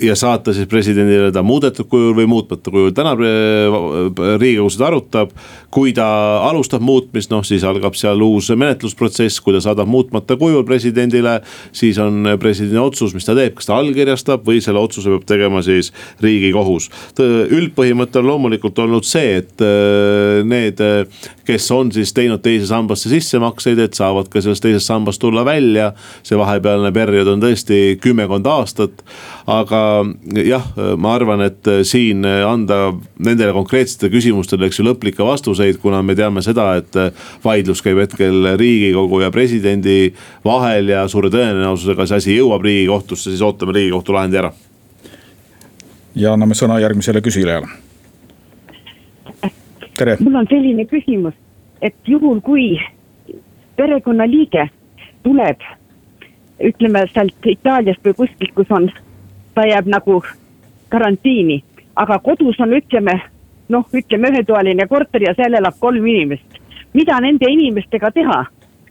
ja 0.00 0.16
saata 0.16 0.52
siis 0.52 0.68
presidendile 0.68 1.30
ta 1.32 1.42
muudetud 1.42 1.88
kujul 1.90 2.14
või 2.16 2.26
muutmata 2.30 2.70
kujul, 2.72 2.92
täna 2.96 3.14
riigikogu 3.16 4.70
seda 4.72 4.88
arutab. 4.90 5.32
kui 5.70 5.92
ta 5.94 6.04
alustab 6.48 6.82
muutmist, 6.82 7.30
noh 7.30 7.44
siis 7.46 7.62
algab 7.64 7.94
seal 7.94 8.18
uus 8.26 8.48
menetlusprotsess, 8.50 9.38
kui 9.40 9.54
ta 9.54 9.60
saadab 9.62 9.88
muutmata 9.88 10.36
kujul 10.36 10.64
presidendile. 10.64 11.40
siis 11.72 11.98
on 11.98 12.26
presidendi 12.38 12.78
otsus, 12.78 13.14
mis 13.14 13.24
ta 13.24 13.34
teeb, 13.34 13.54
kas 13.54 13.66
ta 13.66 13.76
allkirjastab 13.78 14.46
või 14.46 14.60
selle 14.60 14.80
otsuse 14.80 15.10
peab 15.10 15.26
tegema 15.26 15.62
siis 15.62 15.92
riigikohus. 16.20 16.90
üldpõhimõte 17.50 18.18
on 18.18 18.26
loomulikult 18.26 18.78
olnud 18.78 19.04
see, 19.04 19.36
et 19.36 19.62
äh, 19.62 20.44
need, 20.44 20.80
kes 21.46 21.70
on 21.70 21.92
siis 21.92 22.12
teinud 22.12 22.42
teise 22.42 22.66
sambasse 22.66 23.08
sissemakseid, 23.08 23.78
et 23.78 23.94
saavad 23.94 24.28
ka 24.28 24.40
sellest 24.40 24.62
teisest 24.62 24.86
sambast 24.86 25.20
tulla 25.20 25.44
välja. 25.44 25.92
see 26.22 26.38
vahepealne 26.38 26.92
periood 26.92 27.28
on 27.28 27.40
tõesti 27.40 27.98
kümmekond 28.00 28.46
aastat 28.46 29.04
aga 29.50 29.69
jah, 30.44 30.64
ma 31.00 31.14
arvan, 31.14 31.42
et 31.46 31.68
siin 31.86 32.24
anda 32.24 32.92
nendele 33.22 33.52
konkreetsetele 33.56 34.12
küsimustele, 34.12 34.68
eks 34.68 34.80
ju, 34.80 34.86
lõplikke 34.88 35.24
vastuseid, 35.26 35.78
kuna 35.82 36.02
me 36.06 36.16
teame 36.18 36.42
seda, 36.44 36.72
et 36.80 36.98
vaidlus 37.44 37.82
käib 37.84 38.00
hetkel 38.02 38.52
riigikogu 38.60 39.22
ja 39.24 39.30
presidendi 39.34 40.12
vahel 40.44 40.92
ja 40.94 41.06
suure 41.08 41.30
tõenäosusega 41.32 42.06
see 42.08 42.22
asi 42.22 42.38
jõuab 42.38 42.64
riigikohtusse, 42.66 43.30
siis 43.30 43.44
ootame 43.46 43.76
riigikohtu 43.78 44.16
lahendi 44.16 44.40
ära. 44.42 44.52
ja 46.14 46.32
anname 46.32 46.54
sõna 46.54 46.80
järgmisele 46.80 47.20
küsijale. 47.20 47.68
tere. 49.96 50.16
mul 50.20 50.34
on 50.34 50.46
selline 50.50 50.84
küsimus, 50.84 51.34
et 51.82 51.94
juhul 52.06 52.40
kui 52.40 52.78
perekonnaliige 53.76 54.68
tuleb 55.22 55.62
ütleme 56.60 57.04
sealt 57.14 57.46
Itaaliast 57.46 58.04
või 58.04 58.16
kuskilt, 58.22 58.52
kus 58.54 58.70
on 58.70 58.90
ta 59.54 59.66
jääb 59.66 59.86
nagu 59.90 60.22
karantiini, 60.88 61.62
aga 61.96 62.18
kodus 62.18 62.60
on, 62.60 62.74
ütleme 62.76 63.20
noh, 63.70 63.86
ütleme 63.94 64.30
ühetoaline 64.34 64.86
korter 64.90 65.22
ja 65.22 65.34
seal 65.38 65.54
elab 65.58 65.78
kolm 65.80 66.06
inimest. 66.06 66.58
mida 66.94 67.20
nende 67.20 67.46
inimestega 67.50 68.10
teha? 68.10 68.44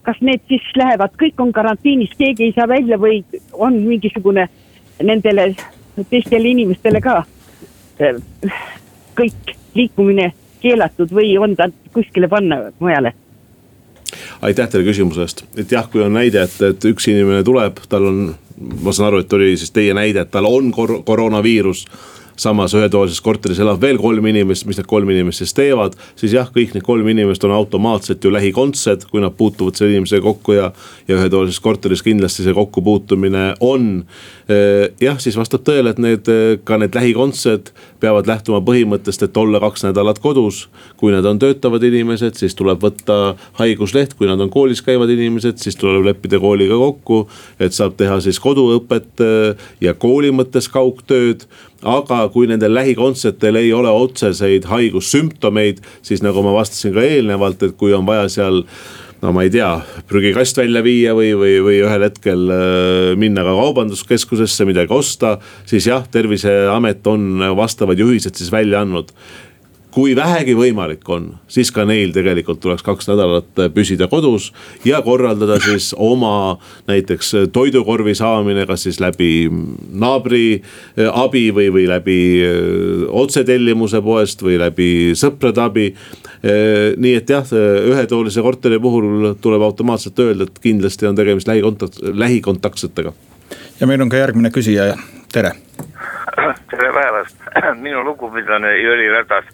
kas 0.04 0.22
need 0.22 0.42
siis 0.48 0.64
lähevad, 0.76 1.12
kõik 1.20 1.42
on 1.44 1.52
karantiinis, 1.54 2.14
keegi 2.18 2.48
ei 2.48 2.54
saa 2.56 2.68
välja 2.68 2.98
või 2.98 3.20
on 3.54 3.76
mingisugune 3.84 4.48
nendele 5.04 5.52
teistele 6.10 6.50
inimestele 6.50 7.02
ka 7.04 7.24
eh, 8.00 8.18
kõik 9.20 9.54
liikumine 9.76 10.32
keelatud 10.64 11.12
või 11.14 11.36
on 11.38 11.56
ta 11.56 11.70
kuskile 11.94 12.28
panna 12.32 12.62
mujale? 12.80 13.14
aitäh 14.42 14.70
teile 14.70 14.88
küsimuse 14.88 15.22
eest, 15.22 15.44
et 15.60 15.72
jah, 15.72 15.86
kui 15.92 16.02
on 16.02 16.16
näide, 16.16 16.48
et, 16.48 16.56
et 16.64 16.86
üks 16.90 17.10
inimene 17.12 17.44
tuleb, 17.46 17.84
tal 17.92 18.08
on 18.10 18.22
ma 18.60 18.94
saan 18.94 19.08
aru, 19.08 19.24
et 19.24 19.34
oli 19.34 19.58
siis 19.58 19.72
teie 19.72 19.94
näide, 19.94 20.26
et 20.26 20.32
tal 20.32 20.48
on 20.50 20.72
kor 20.76 21.00
koroonaviirus 21.06 21.86
samas 22.40 22.74
ühetoalises 22.78 23.20
korteris 23.24 23.60
elab 23.60 23.82
veel 23.84 24.00
kolm 24.00 24.30
inimest, 24.32 24.66
mis 24.70 24.80
need 24.80 24.88
kolm 24.90 25.10
inimest 25.12 25.44
siis 25.44 25.54
teevad. 25.58 25.98
siis 26.20 26.34
jah, 26.36 26.48
kõik 26.56 26.74
need 26.76 26.86
kolm 26.86 27.08
inimest 27.12 27.44
on 27.44 27.54
automaatselt 27.56 28.24
ju 28.24 28.32
lähikondsed, 28.32 29.08
kui 29.12 29.24
nad 29.24 29.36
puutuvad 29.38 29.76
selle 29.76 29.98
inimesega 29.98 30.24
kokku 30.24 30.56
ja, 30.56 30.72
ja 31.08 31.18
ühetoalises 31.20 31.60
korteris 31.64 32.04
kindlasti 32.06 32.46
see 32.46 32.56
kokkupuutumine 32.56 33.54
on. 33.60 34.06
jah, 35.02 35.20
siis 35.22 35.38
vastab 35.38 35.66
tõele, 35.68 35.94
et 35.94 36.00
need 36.02 36.30
ka 36.66 36.80
need 36.82 36.96
lähikondsed 36.96 37.74
peavad 38.00 38.30
lähtuma 38.30 38.62
põhimõttest, 38.66 39.26
et 39.26 39.38
olla 39.38 39.60
kaks 39.62 39.84
nädalat 39.90 40.20
kodus. 40.24 40.68
kui 40.98 41.12
nad 41.12 41.26
on 41.26 41.40
töötavad 41.40 41.84
inimesed, 41.84 42.40
siis 42.40 42.56
tuleb 42.56 42.82
võtta 42.84 43.36
haigusleht, 43.60 44.16
kui 44.16 44.28
nad 44.28 44.40
on 44.40 44.50
koolis 44.50 44.82
käivad 44.86 45.12
inimesed, 45.12 45.60
siis 45.60 45.76
tuleb 45.80 46.08
leppida 46.08 46.40
kooliga 46.40 46.80
kokku. 46.80 47.28
et 47.60 47.76
saab 47.76 47.98
teha 48.00 48.20
siis 48.24 48.40
koduõpet 48.40 49.26
ja 49.82 49.94
kooli 49.94 50.32
mõttes 50.32 50.70
kaugtööd 50.72 51.46
aga 51.88 52.24
kui 52.34 52.48
nendel 52.50 52.74
lähikondsetel 52.76 53.60
ei 53.62 53.74
ole 53.74 53.92
otseseid 53.92 54.68
haigussümptomeid, 54.70 55.84
siis 56.04 56.24
nagu 56.26 56.44
ma 56.44 56.56
vastasin 56.58 56.96
ka 56.96 57.06
eelnevalt, 57.06 57.64
et 57.64 57.78
kui 57.80 57.94
on 57.96 58.08
vaja 58.08 58.28
seal 58.32 58.64
no 59.22 59.34
ma 59.36 59.44
ei 59.44 59.52
tea, 59.52 59.70
prügikast 60.08 60.60
välja 60.62 60.84
viia 60.84 61.14
või, 61.16 61.34
või, 61.36 61.58
või 61.64 61.82
ühel 61.84 62.06
hetkel 62.08 62.54
äh, 62.56 63.12
minna 63.20 63.44
ka 63.48 63.56
kaubanduskeskusesse 63.58 64.68
midagi 64.68 64.96
osta. 64.96 65.38
siis 65.68 65.88
jah, 65.88 66.08
terviseamet 66.12 67.08
on 67.08 67.44
vastavad 67.58 68.00
juhised 68.00 68.40
siis 68.40 68.52
välja 68.52 68.84
andnud 68.86 69.12
kui 69.94 70.14
vähegi 70.16 70.54
võimalik 70.58 71.08
on, 71.10 71.32
siis 71.50 71.72
ka 71.74 71.84
neil 71.88 72.12
tegelikult 72.14 72.60
tuleks 72.62 72.84
kaks 72.86 73.10
nädalat 73.10 73.62
püsida 73.74 74.08
kodus 74.10 74.52
ja 74.86 75.02
korraldada 75.06 75.58
siis 75.64 75.92
oma 75.98 76.60
näiteks 76.88 77.32
toidukorvi 77.54 78.14
saamine, 78.18 78.68
kas 78.70 78.86
siis 78.86 79.00
läbi 79.02 79.50
naabri 79.90 80.44
eh, 80.60 81.10
abi 81.10 81.48
või, 81.56 81.70
või 81.74 81.88
läbi 81.90 82.20
eh, 82.46 83.06
otsetellimuse 83.10 84.02
poest 84.06 84.44
või 84.46 84.60
läbi 84.62 84.90
sõprade 85.18 85.64
abi. 85.64 85.88
Eh, 86.40 86.94
nii 86.98 87.16
et 87.18 87.34
jah, 87.34 87.50
ühetoolise 87.90 88.44
korteri 88.46 88.78
puhul 88.80 89.34
tuleb 89.42 89.66
automaatselt 89.66 90.22
öelda, 90.22 90.46
et 90.46 90.62
kindlasti 90.64 91.10
on 91.10 91.18
tegemist 91.18 91.50
lähikontakt, 91.50 91.98
lähikontaktsetega. 92.14 93.14
ja 93.80 93.88
meil 93.88 94.02
on 94.02 94.10
ka 94.10 94.22
järgmine 94.22 94.54
küsija, 94.54 94.94
tere. 95.34 95.56
tere 96.70 96.94
päevast, 96.94 97.36
minu 97.86 98.06
lugupidamine 98.06 98.78
Jüri 98.78 99.10
Ratas 99.12 99.50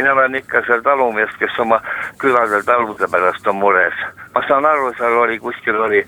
mina 0.00 0.12
olen 0.12 0.34
ikka 0.34 0.62
see 0.66 0.80
talumees, 0.84 1.32
kes 1.38 1.58
oma 1.60 1.80
külade 2.20 2.62
talude 2.64 3.08
pärast 3.12 3.46
on 3.46 3.56
mures. 3.60 3.96
ma 4.34 4.42
saan 4.48 4.64
aru, 4.64 4.92
seal 4.98 5.16
oli 5.24 5.38
kuskil 5.38 5.76
oli 5.76 6.00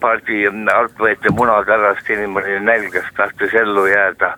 pardi 0.00 0.44
alt 0.74 0.96
võeti 1.00 1.32
munad 1.32 1.68
ära, 1.68 1.94
sest 1.96 2.10
inimene 2.16 2.56
oli 2.56 2.64
nälgas, 2.66 3.08
tahtis 3.16 3.54
ellu 3.54 3.86
jääda. 3.86 4.36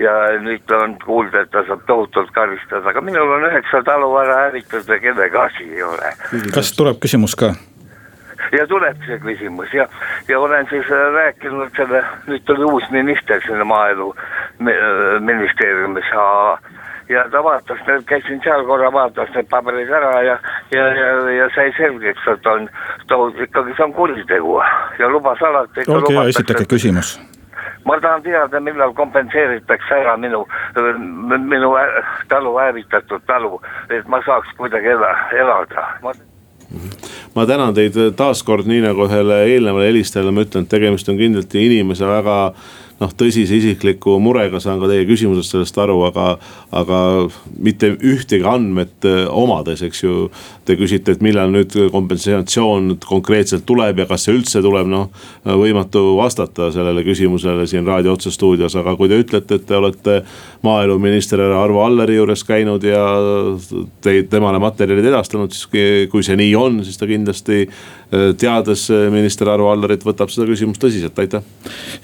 ja 0.00 0.12
nüüd 0.44 0.70
on 0.76 0.96
kuulda, 1.04 1.44
et 1.44 1.50
ta 1.50 1.62
saab 1.66 1.84
tohutult 1.86 2.30
karistada, 2.34 2.88
aga 2.90 3.00
minul 3.00 3.36
on 3.38 3.44
üheksa 3.48 3.82
talu 3.86 4.08
ära 4.20 4.38
hävitatud 4.46 4.88
ja 4.88 4.98
kellegi 5.00 5.36
asi 5.46 5.68
ei 5.74 5.82
ole. 5.82 6.14
kas 6.54 6.72
tuleb 6.76 7.00
küsimus 7.00 7.36
ka? 7.36 7.54
ja 8.52 8.66
tuleb 8.68 9.00
see 9.06 9.18
küsimus 9.22 9.72
ja, 9.72 9.88
ja 10.28 10.40
olen 10.40 10.68
siis 10.70 10.88
rääkinud 11.16 11.72
selle, 11.76 12.04
nüüd 12.28 12.44
tuli 12.44 12.68
uus 12.68 12.90
minister 12.90 13.40
sinna 13.46 13.64
maaelu 13.64 14.12
ministeeriumis 15.20 16.12
ja 17.12 17.24
ta 17.30 17.42
vaatas, 17.44 17.82
käisin 18.06 18.40
seal 18.44 18.64
korra, 18.66 18.92
vaatas 18.92 19.30
need 19.36 19.48
paberid 19.50 19.90
ära 19.90 20.14
ja, 20.26 20.38
ja, 20.74 20.86
ja, 21.00 21.10
ja 21.38 21.50
sai 21.54 21.72
selgeks, 21.76 22.26
et 22.34 22.46
on, 22.46 22.68
ikkagi 23.46 23.76
see 23.76 23.86
on 23.86 23.94
kuritegu 23.98 24.58
ja 24.98 25.12
lubas 25.12 25.42
alati. 25.48 25.86
olge 25.88 26.14
hea, 26.14 26.26
esitage 26.32 26.66
küsimus. 26.70 27.16
Ma 27.84 27.96
tahan 28.00 28.22
teada, 28.22 28.60
millal 28.62 28.92
kompenseeritakse 28.94 29.96
ära 30.02 30.16
minu, 30.16 30.44
minu 31.50 31.72
talu 32.30 32.54
hävitatud 32.58 33.24
talu, 33.26 33.58
et 33.90 34.06
ma 34.06 34.22
saaks 34.26 34.54
kuidagi 34.58 34.94
ela, 34.94 35.16
elada. 35.34 35.88
Ma 36.02 36.14
ma 37.34 37.46
tänan 37.46 37.74
teid 37.74 37.96
taaskord, 38.16 38.68
nii 38.68 38.84
nagu 38.84 39.06
ühele 39.08 39.42
eelnevale 39.50 39.90
helistajale 39.90 40.32
ma 40.34 40.44
ütlen, 40.46 40.66
et 40.66 40.72
tegemist 40.72 41.08
on 41.10 41.18
kindlasti 41.20 41.66
inimese 41.66 42.08
väga 42.08 42.36
noh, 43.00 43.12
tõsise 43.18 43.56
isikliku 43.58 44.18
murega 44.22 44.60
saan 44.62 44.80
ka 44.82 44.90
teie 44.90 45.06
küsimusest 45.08 45.54
sellest 45.54 45.78
aru, 45.82 45.98
aga, 46.08 46.26
aga 46.74 46.98
mitte 47.56 47.94
ühtegi 47.96 48.46
andmet 48.48 49.08
äh, 49.08 49.24
omades, 49.28 49.84
eks 49.86 50.04
ju. 50.04 50.28
Te 50.62 50.76
küsite, 50.78 51.16
et 51.16 51.22
millal 51.24 51.50
nüüd 51.50 51.74
kompensatsioon 51.90 52.96
konkreetselt 53.02 53.64
tuleb 53.66 53.98
ja 53.98 54.06
kas 54.06 54.28
see 54.28 54.36
üldse 54.36 54.60
tuleb, 54.62 54.86
noh 54.86 55.08
võimatu 55.42 56.16
vastata 56.18 56.68
sellele 56.74 57.02
küsimusele 57.06 57.66
siin 57.66 57.86
raadio 57.88 58.14
otsestuudios, 58.14 58.76
aga 58.78 58.94
kui 58.98 59.10
te 59.10 59.18
ütlete, 59.22 59.58
et 59.58 59.66
te 59.66 59.78
olete 59.78 60.20
maaeluminister 60.62 61.42
Arvo 61.42 61.82
Alleri 61.82 62.14
juures 62.20 62.44
käinud 62.46 62.86
ja 62.86 63.02
te, 64.04 64.20
temale 64.30 64.62
materjalid 64.62 65.10
edastanud, 65.10 65.50
siis 65.50 65.66
kui 66.12 66.22
see 66.22 66.38
nii 66.38 66.54
on, 66.58 66.78
siis 66.86 67.00
ta 67.00 67.10
kindlasti 67.10 67.64
äh, 67.66 68.01
teades 68.38 68.86
minister 69.10 69.48
Arvo 69.48 69.70
Allerit, 69.72 70.02
võtab 70.04 70.28
seda 70.32 70.44
küsimust 70.50 70.82
tõsiselt, 70.82 71.16
aitäh. 71.18 71.44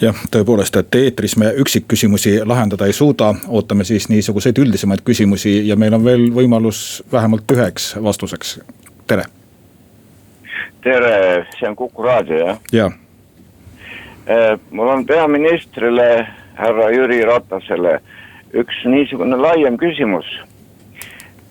jah, 0.00 0.22
tõepoolest, 0.32 0.76
et 0.80 0.94
eetris 1.00 1.36
me 1.36 1.50
üksikküsimusi 1.60 2.38
lahendada 2.48 2.88
ei 2.88 2.96
suuda, 2.96 3.34
ootame 3.48 3.84
siis 3.84 4.08
niisuguseid 4.08 4.58
üldisemaid 4.58 5.04
küsimusi 5.04 5.58
ja 5.68 5.76
meil 5.76 5.98
on 5.98 6.04
veel 6.04 6.28
võimalus 6.34 7.02
vähemalt 7.12 7.52
üheks 7.52 7.90
vastuseks, 8.02 8.58
tere. 9.06 9.26
tere, 10.80 11.46
see 11.58 11.68
on 11.68 11.76
Kuku 11.76 12.08
raadio 12.08 12.40
jah? 12.46 12.62
jaa. 12.72 12.90
Äh, 14.28 14.58
mul 14.70 14.88
on 14.88 15.06
peaministrile, 15.06 16.26
härra 16.54 16.90
Jüri 16.92 17.22
Ratasele 17.24 18.00
üks 18.52 18.84
niisugune 18.84 19.36
laiem 19.36 19.76
küsimus. 19.80 20.28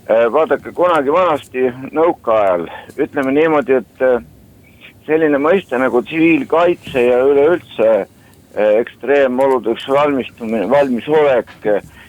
Äh, 0.07 0.27
vaadake, 0.33 0.71
kunagi 0.71 1.11
vanasti 1.11 1.67
nõukaajal, 1.91 2.67
ütleme 2.97 3.33
niimoodi, 3.35 3.79
et 3.81 4.05
äh, 4.05 4.21
selline 5.07 5.39
mõiste 5.41 5.79
nagu 5.79 6.03
tsiviilkaitse 6.03 7.01
ja 7.07 7.23
üleüldse 7.25 7.91
Eh, 8.57 8.79
ekstreemoludeks 8.79 9.83
valmistumine, 9.91 10.65
valmisolek, 10.69 11.51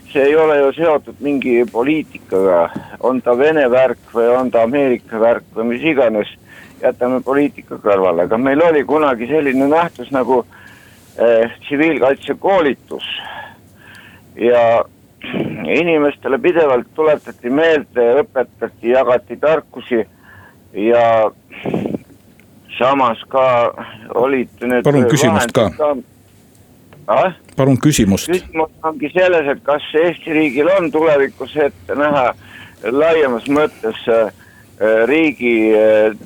see 0.08 0.22
ei 0.30 0.37
ole 0.40 0.54
ju 0.62 0.70
seotud 0.78 1.18
mingi 1.20 1.58
poliitikaga, 1.68 2.61
on 3.04 3.20
ta 3.20 3.34
Vene 3.37 3.66
värk 3.68 4.14
või 4.14 4.30
on 4.32 4.48
ta 4.54 4.62
Ameerika 4.64 5.20
värk 5.20 5.50
või 5.56 5.74
mis 5.74 5.84
iganes. 5.92 6.30
jätame 6.78 7.18
poliitika 7.26 7.74
kõrvale, 7.82 8.22
aga 8.22 8.38
meil 8.38 8.62
oli 8.62 8.84
kunagi 8.87 9.26
selline 9.26 9.66
nähtus 9.68 10.12
nagu 10.14 10.44
eh, 11.18 11.50
tsiviilkaitsekoolitus 11.66 13.08
ja 14.38 14.84
inimestele 15.74 16.38
pidevalt 16.38 16.87
tuletati 16.94 17.50
meelde, 17.50 18.06
õpetati, 18.22 18.94
jagati 18.94 19.37
tarkusi 19.37 20.04
ja 20.72 21.04
samas 22.78 23.20
ka 23.28 23.44
olid 24.14 24.48
need. 24.62 24.85
palun 24.85 25.07
küsimust 25.11 25.52
ka, 25.57 25.68
ka 25.76 25.92
ah?. 27.07 27.37
palun 27.57 27.78
küsimust. 27.81 28.31
küsimus 28.31 28.70
ongi 28.83 29.12
selles, 29.14 29.52
et 29.54 29.62
kas 29.66 29.87
Eesti 30.02 30.35
riigil 30.37 30.70
on 30.78 30.90
tulevikus 30.92 31.57
ette 31.57 31.98
näha 31.98 32.33
laiemas 32.92 33.48
mõttes 33.50 34.02
äh, 34.12 34.33
riigi 35.11 35.54
äh, 35.74 36.18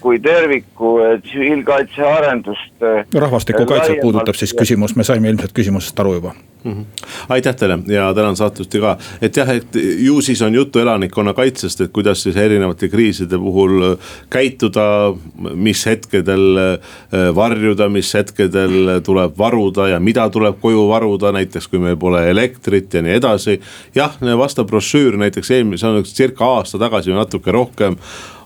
kui 0.00 0.20
terviku 0.22 0.96
äh, 1.02 1.16
tsiviilkaitse 1.22 2.04
arendust. 2.06 2.84
rahvastikukaitset 3.14 4.02
puudutab 4.02 4.38
siis 4.38 4.54
küsimus, 4.54 4.96
me 4.96 5.04
saime 5.04 5.32
ilmselt 5.32 5.56
küsimusest 5.56 6.04
aru 6.04 6.20
juba 6.20 6.36
mm. 6.66 6.72
-hmm. 6.72 7.06
aitäh 7.28 7.56
teile 7.56 7.78
ja 7.86 8.14
tänan 8.14 8.36
saatejuhti 8.36 8.80
ka, 8.80 8.96
et 9.22 9.36
jah, 9.36 9.50
et 9.50 9.76
ju 9.98 10.20
siis 10.20 10.42
on 10.42 10.54
juttu 10.54 10.78
elanikkonna 10.78 11.34
kaitsest, 11.34 11.80
et 11.80 11.92
kuidas 11.92 12.22
siis 12.22 12.36
erinevate 12.36 12.88
kriiside 12.88 13.38
puhul 13.38 13.92
äh, 13.92 13.98
käituda. 14.30 15.14
mis 15.54 15.86
hetkedel 15.86 16.56
äh, 16.56 17.34
varjuda, 17.34 17.88
mis 17.88 18.14
hetkedel 18.14 19.00
tuleb 19.04 19.38
varuda 19.38 19.88
ja 19.88 20.00
mida 20.00 20.30
tuleb 20.30 20.60
koju 20.60 20.88
varuda, 20.88 21.32
näiteks 21.32 21.68
kui 21.68 21.78
meil 21.78 21.96
pole 21.96 22.30
elektrit 22.30 22.94
ja 22.94 23.02
nii 23.02 23.12
edasi. 23.12 23.60
jah, 23.94 24.16
vastav 24.38 24.66
brošüür 24.66 25.16
näiteks 25.16 25.50
eelmise, 25.50 25.80
see 25.80 25.90
on 25.90 26.04
circa 26.04 26.44
aasta 26.44 26.78
tagasi 26.78 27.10
või 27.10 27.20
natuke 27.20 27.52
rohkem 27.52 27.96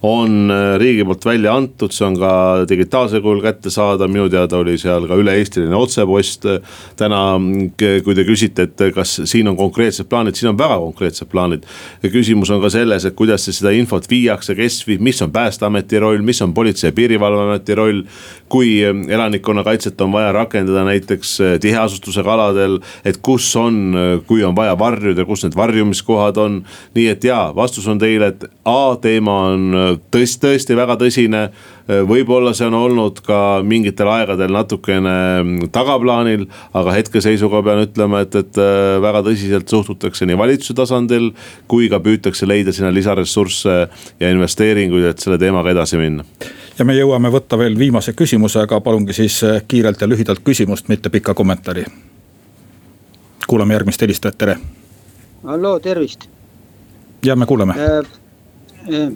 on 0.03 0.51
äh, 0.51 0.79
riigi 0.81 1.05
poolt 1.05 1.25
välja 1.25 1.53
antud, 1.55 1.93
see 1.93 2.07
on 2.07 2.17
ka 2.17 2.33
digitaalsel 2.69 3.21
kujul 3.21 3.43
kättesaadav, 3.45 4.09
minu 4.09 4.31
teada 4.33 4.57
oli 4.57 4.79
seal 4.81 5.05
ka 5.09 5.19
üle-eestiline 5.21 5.77
otsepost. 5.77 6.47
täna, 6.97 7.21
kui 7.77 8.15
te 8.17 8.25
küsite, 8.25 8.65
et 8.69 8.95
kas 8.95 9.19
siin 9.29 9.49
on 9.49 9.57
konkreetsed 9.57 10.09
plaanid, 10.09 10.39
siin 10.39 10.51
on 10.53 10.59
väga 10.59 10.79
konkreetsed 10.81 11.29
plaanid. 11.29 11.67
küsimus 12.03 12.51
on 12.51 12.63
ka 12.63 12.71
selles, 12.73 13.05
et 13.05 13.17
kuidas 13.17 13.45
siis 13.45 13.61
seda 13.61 13.75
infot 13.77 14.09
viiakse, 14.09 14.55
kes 14.57 14.81
viib, 14.89 15.05
mis 15.05 15.21
on 15.23 15.33
päästeameti 15.33 16.01
roll, 16.01 16.25
mis 16.25 16.41
on 16.43 16.55
politsei 16.55 16.89
ja 16.89 16.97
piirivalveameti 16.97 17.75
roll. 17.75 18.03
kui 18.49 18.81
äh, 18.85 18.97
elanikkonnakaitset 19.09 20.01
on 20.01 20.13
vaja 20.13 20.33
rakendada 20.33 20.85
näiteks 20.85 21.41
äh, 21.41 21.59
tiheasustusega 21.61 22.35
aladel, 22.35 22.81
et 23.05 23.21
kus 23.23 23.57
on, 23.57 23.95
kui 24.27 24.45
on 24.45 24.57
vaja 24.57 24.79
varjuda, 24.79 25.25
kus 25.25 25.45
need 25.45 25.57
varjumiskohad 25.57 26.37
on. 26.37 26.63
nii 26.95 27.09
et 27.09 27.25
jaa, 27.25 27.51
vastus 27.57 27.89
on 27.89 27.99
teile, 27.99 28.33
et 28.33 28.49
A 28.65 28.97
teema 29.01 29.33
on 29.51 29.73
tõesti, 30.11 30.41
tõesti 30.47 30.77
väga 30.79 30.97
tõsine. 31.01 31.43
võib-olla 32.07 32.53
see 32.55 32.69
on 32.69 32.75
olnud 32.79 33.19
ka 33.27 33.61
mingitel 33.67 34.07
aegadel 34.13 34.53
natukene 34.55 35.15
mm, 35.43 35.71
tagaplaanil, 35.75 36.47
aga 36.75 36.95
hetkeseisuga 36.95 37.63
pean 37.67 37.83
ütlema, 37.83 38.21
et, 38.23 38.35
et 38.39 38.61
väga 39.03 39.25
tõsiselt 39.27 39.69
suhtutakse 39.69 40.27
nii 40.27 40.39
valitsuse 40.39 40.77
tasandil 40.79 41.33
kui 41.67 41.89
ka 41.91 41.99
püütakse 41.99 42.47
leida 42.47 42.73
sinna 42.73 42.93
lisaressursse 42.95 43.77
ja 44.21 44.31
investeeringuid, 44.31 45.11
et 45.11 45.19
selle 45.19 45.39
teemaga 45.43 45.75
edasi 45.75 45.99
minna 45.99 46.27
ja 46.81 46.85
me 46.89 46.97
jõuame 46.97 47.31
võtta 47.33 47.59
veel 47.61 47.77
viimase 47.79 48.15
küsimuse, 48.17 48.63
aga 48.65 48.81
palungi 48.81 49.13
siis 49.17 49.41
kiirelt 49.69 50.01
ja 50.01 50.09
lühidalt 50.09 50.41
küsimust, 50.45 50.89
mitte 50.89 51.11
pikka 51.11 51.35
kommentaari. 51.35 51.85
kuulame 53.47 53.75
järgmist 53.75 54.01
helistajat, 54.01 54.39
tere. 54.39 54.57
halloo, 55.45 55.81
tervist. 55.81 56.29
ja 57.25 57.37
me 57.37 57.47
kuuleme 57.47 57.75
äh,. 57.79 58.07
Äh, 58.89 59.13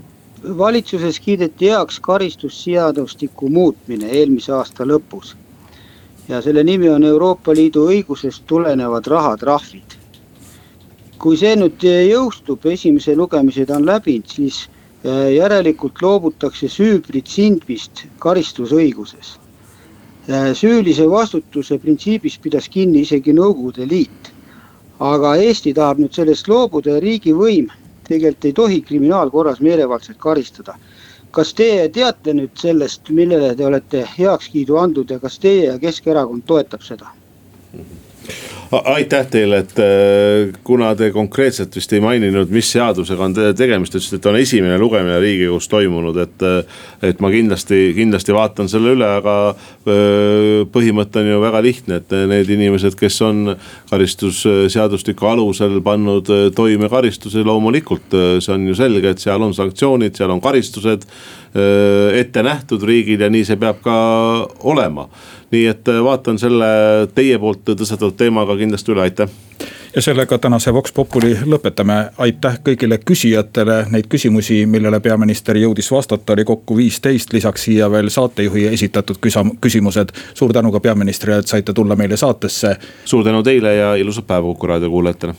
valitsuses 0.59 1.21
kiideti 1.21 1.69
heaks 1.69 2.01
karistusseadustiku 2.01 3.49
muutmine 3.49 4.07
eelmise 4.11 4.53
aasta 4.53 4.85
lõpus. 4.85 5.37
ja 6.29 6.41
selle 6.43 6.65
nimi 6.65 6.89
on 6.89 7.05
Euroopa 7.05 7.53
Liidu 7.55 7.87
õigusest 7.89 8.43
tulenevad 8.47 9.07
rahatrahvid. 9.07 9.97
kui 11.19 11.37
see 11.37 11.57
nüüd 11.57 11.85
jõustub, 11.85 12.67
esimese 12.67 13.17
lugemise 13.17 13.67
ta 13.67 13.77
on 13.77 13.87
läbinud, 13.87 14.27
siis 14.29 14.69
äh, 15.07 15.33
järelikult 15.35 16.03
loobutakse 16.03 16.69
süüprintsiibist 16.69 18.05
karistusõiguses. 18.19 19.39
Äh, 20.29 20.53
süülise 20.53 21.09
vastutuse 21.11 21.79
printsiibist 21.79 22.43
pidas 22.43 22.69
kinni 22.69 23.01
isegi 23.01 23.33
Nõukogude 23.33 23.89
Liit. 23.89 24.33
aga 25.01 25.37
Eesti 25.37 25.75
tahab 25.75 25.99
nüüd 25.99 26.13
sellest 26.15 26.49
loobuda 26.49 26.91
ja 26.91 27.01
riigivõim 27.01 27.71
tegelikult 28.09 28.45
ei 28.45 28.53
tohi 28.53 28.81
kriminaalkorras 28.83 29.61
meelevaldselt 29.61 30.19
karistada. 30.19 30.75
kas 31.35 31.55
teie 31.55 31.89
teate 31.89 32.31
nüüd 32.33 32.53
sellest, 32.55 33.09
millele 33.11 33.55
te 33.59 33.67
olete 33.67 34.05
heakskiidu 34.19 34.77
andnud 34.79 35.11
ja 35.11 35.19
kas 35.19 35.39
teie 35.43 35.65
ja 35.65 35.79
Keskerakond 35.79 36.45
toetab 36.47 36.83
seda? 36.87 37.11
Aitäh 38.73 39.27
teile, 39.31 39.59
et 39.65 39.79
äh, 39.79 40.55
kuna 40.65 40.95
te 40.97 41.11
konkreetselt 41.15 41.75
vist 41.77 41.93
ei 41.93 42.01
maininud, 42.03 42.51
mis 42.55 42.71
seadusega 42.75 43.27
on 43.27 43.35
tegemist, 43.57 43.95
ütlesite, 43.95 44.21
et 44.21 44.29
on 44.31 44.39
esimene 44.39 44.79
lugemine 44.81 45.19
riigikogus 45.23 45.69
toimunud, 45.73 46.21
et. 46.25 46.43
Äh, 46.43 46.83
et 47.05 47.19
ma 47.21 47.29
kindlasti, 47.29 47.91
kindlasti 47.93 48.33
vaatan 48.33 48.69
selle 48.71 48.95
üle, 48.95 49.05
aga 49.19 49.35
äh, 49.53 50.63
põhimõte 50.73 51.21
on 51.21 51.29
ju 51.29 51.41
väga 51.43 51.61
lihtne, 51.65 51.99
et 52.01 52.15
need 52.31 52.49
inimesed, 52.55 52.97
kes 52.97 53.19
on 53.27 53.53
karistusseadustiku 53.91 55.29
alusel 55.29 55.83
pannud 55.85 56.31
toime 56.57 56.89
karistuse, 56.89 57.45
loomulikult 57.45 58.17
see 58.41 58.55
on 58.55 58.65
ju 58.71 58.79
selge, 58.79 59.13
et 59.13 59.21
seal 59.21 59.45
on 59.45 59.53
sanktsioonid, 59.57 60.17
seal 60.17 60.33
on 60.33 60.41
karistused 60.45 61.05
ette 61.55 62.43
nähtud 62.43 62.83
riigil 62.83 63.21
ja 63.23 63.29
nii 63.31 63.45
see 63.47 63.61
peab 63.61 63.85
ka 63.85 63.99
olema 64.67 65.05
nii 65.55 65.71
et 65.71 65.89
äh, 65.89 66.03
vaatan 66.05 66.39
selle 66.41 66.69
teie 67.15 67.39
poolt 67.39 67.65
tõstatatud 67.71 68.19
teemaga 68.19 68.57
kindlasti 68.61 68.95
üle, 68.95 69.07
aitäh! 69.07 69.33
Ja 69.95 70.03
sellega 70.03 70.39
tänase 70.43 70.73
Vox 70.75 70.91
Populi 70.93 71.37
lõpetame, 71.47 72.09
aitäh 72.19 72.57
kõigile 72.67 72.99
küsijatele, 72.99 73.77
neid 73.95 74.09
küsimusi, 74.11 74.65
millele 74.67 74.99
peaminister 75.01 75.55
jõudis 75.61 75.91
vastata, 75.95 76.35
oli 76.35 76.45
kokku 76.45 76.75
viisteist, 76.81 77.33
lisaks 77.33 77.69
siia 77.69 77.87
veel 77.91 78.11
saatejuhi 78.11 78.67
esitatud 78.73 79.23
küsimused. 79.63 80.11
suur 80.35 80.53
tänu 80.53 80.73
ka 80.73 80.81
peaministrile, 80.81 81.39
et 81.39 81.47
saite 81.47 81.73
tulla 81.73 81.97
meile 81.97 82.17
saatesse. 82.17 82.77
suur 83.05 83.25
tänu 83.25 83.43
teile 83.43 83.75
ja 83.75 83.95
ilusat 83.95 84.27
päeva 84.27 84.47
Kuku 84.47 84.67
raadio 84.67 84.91
kuulajatele 84.91 85.35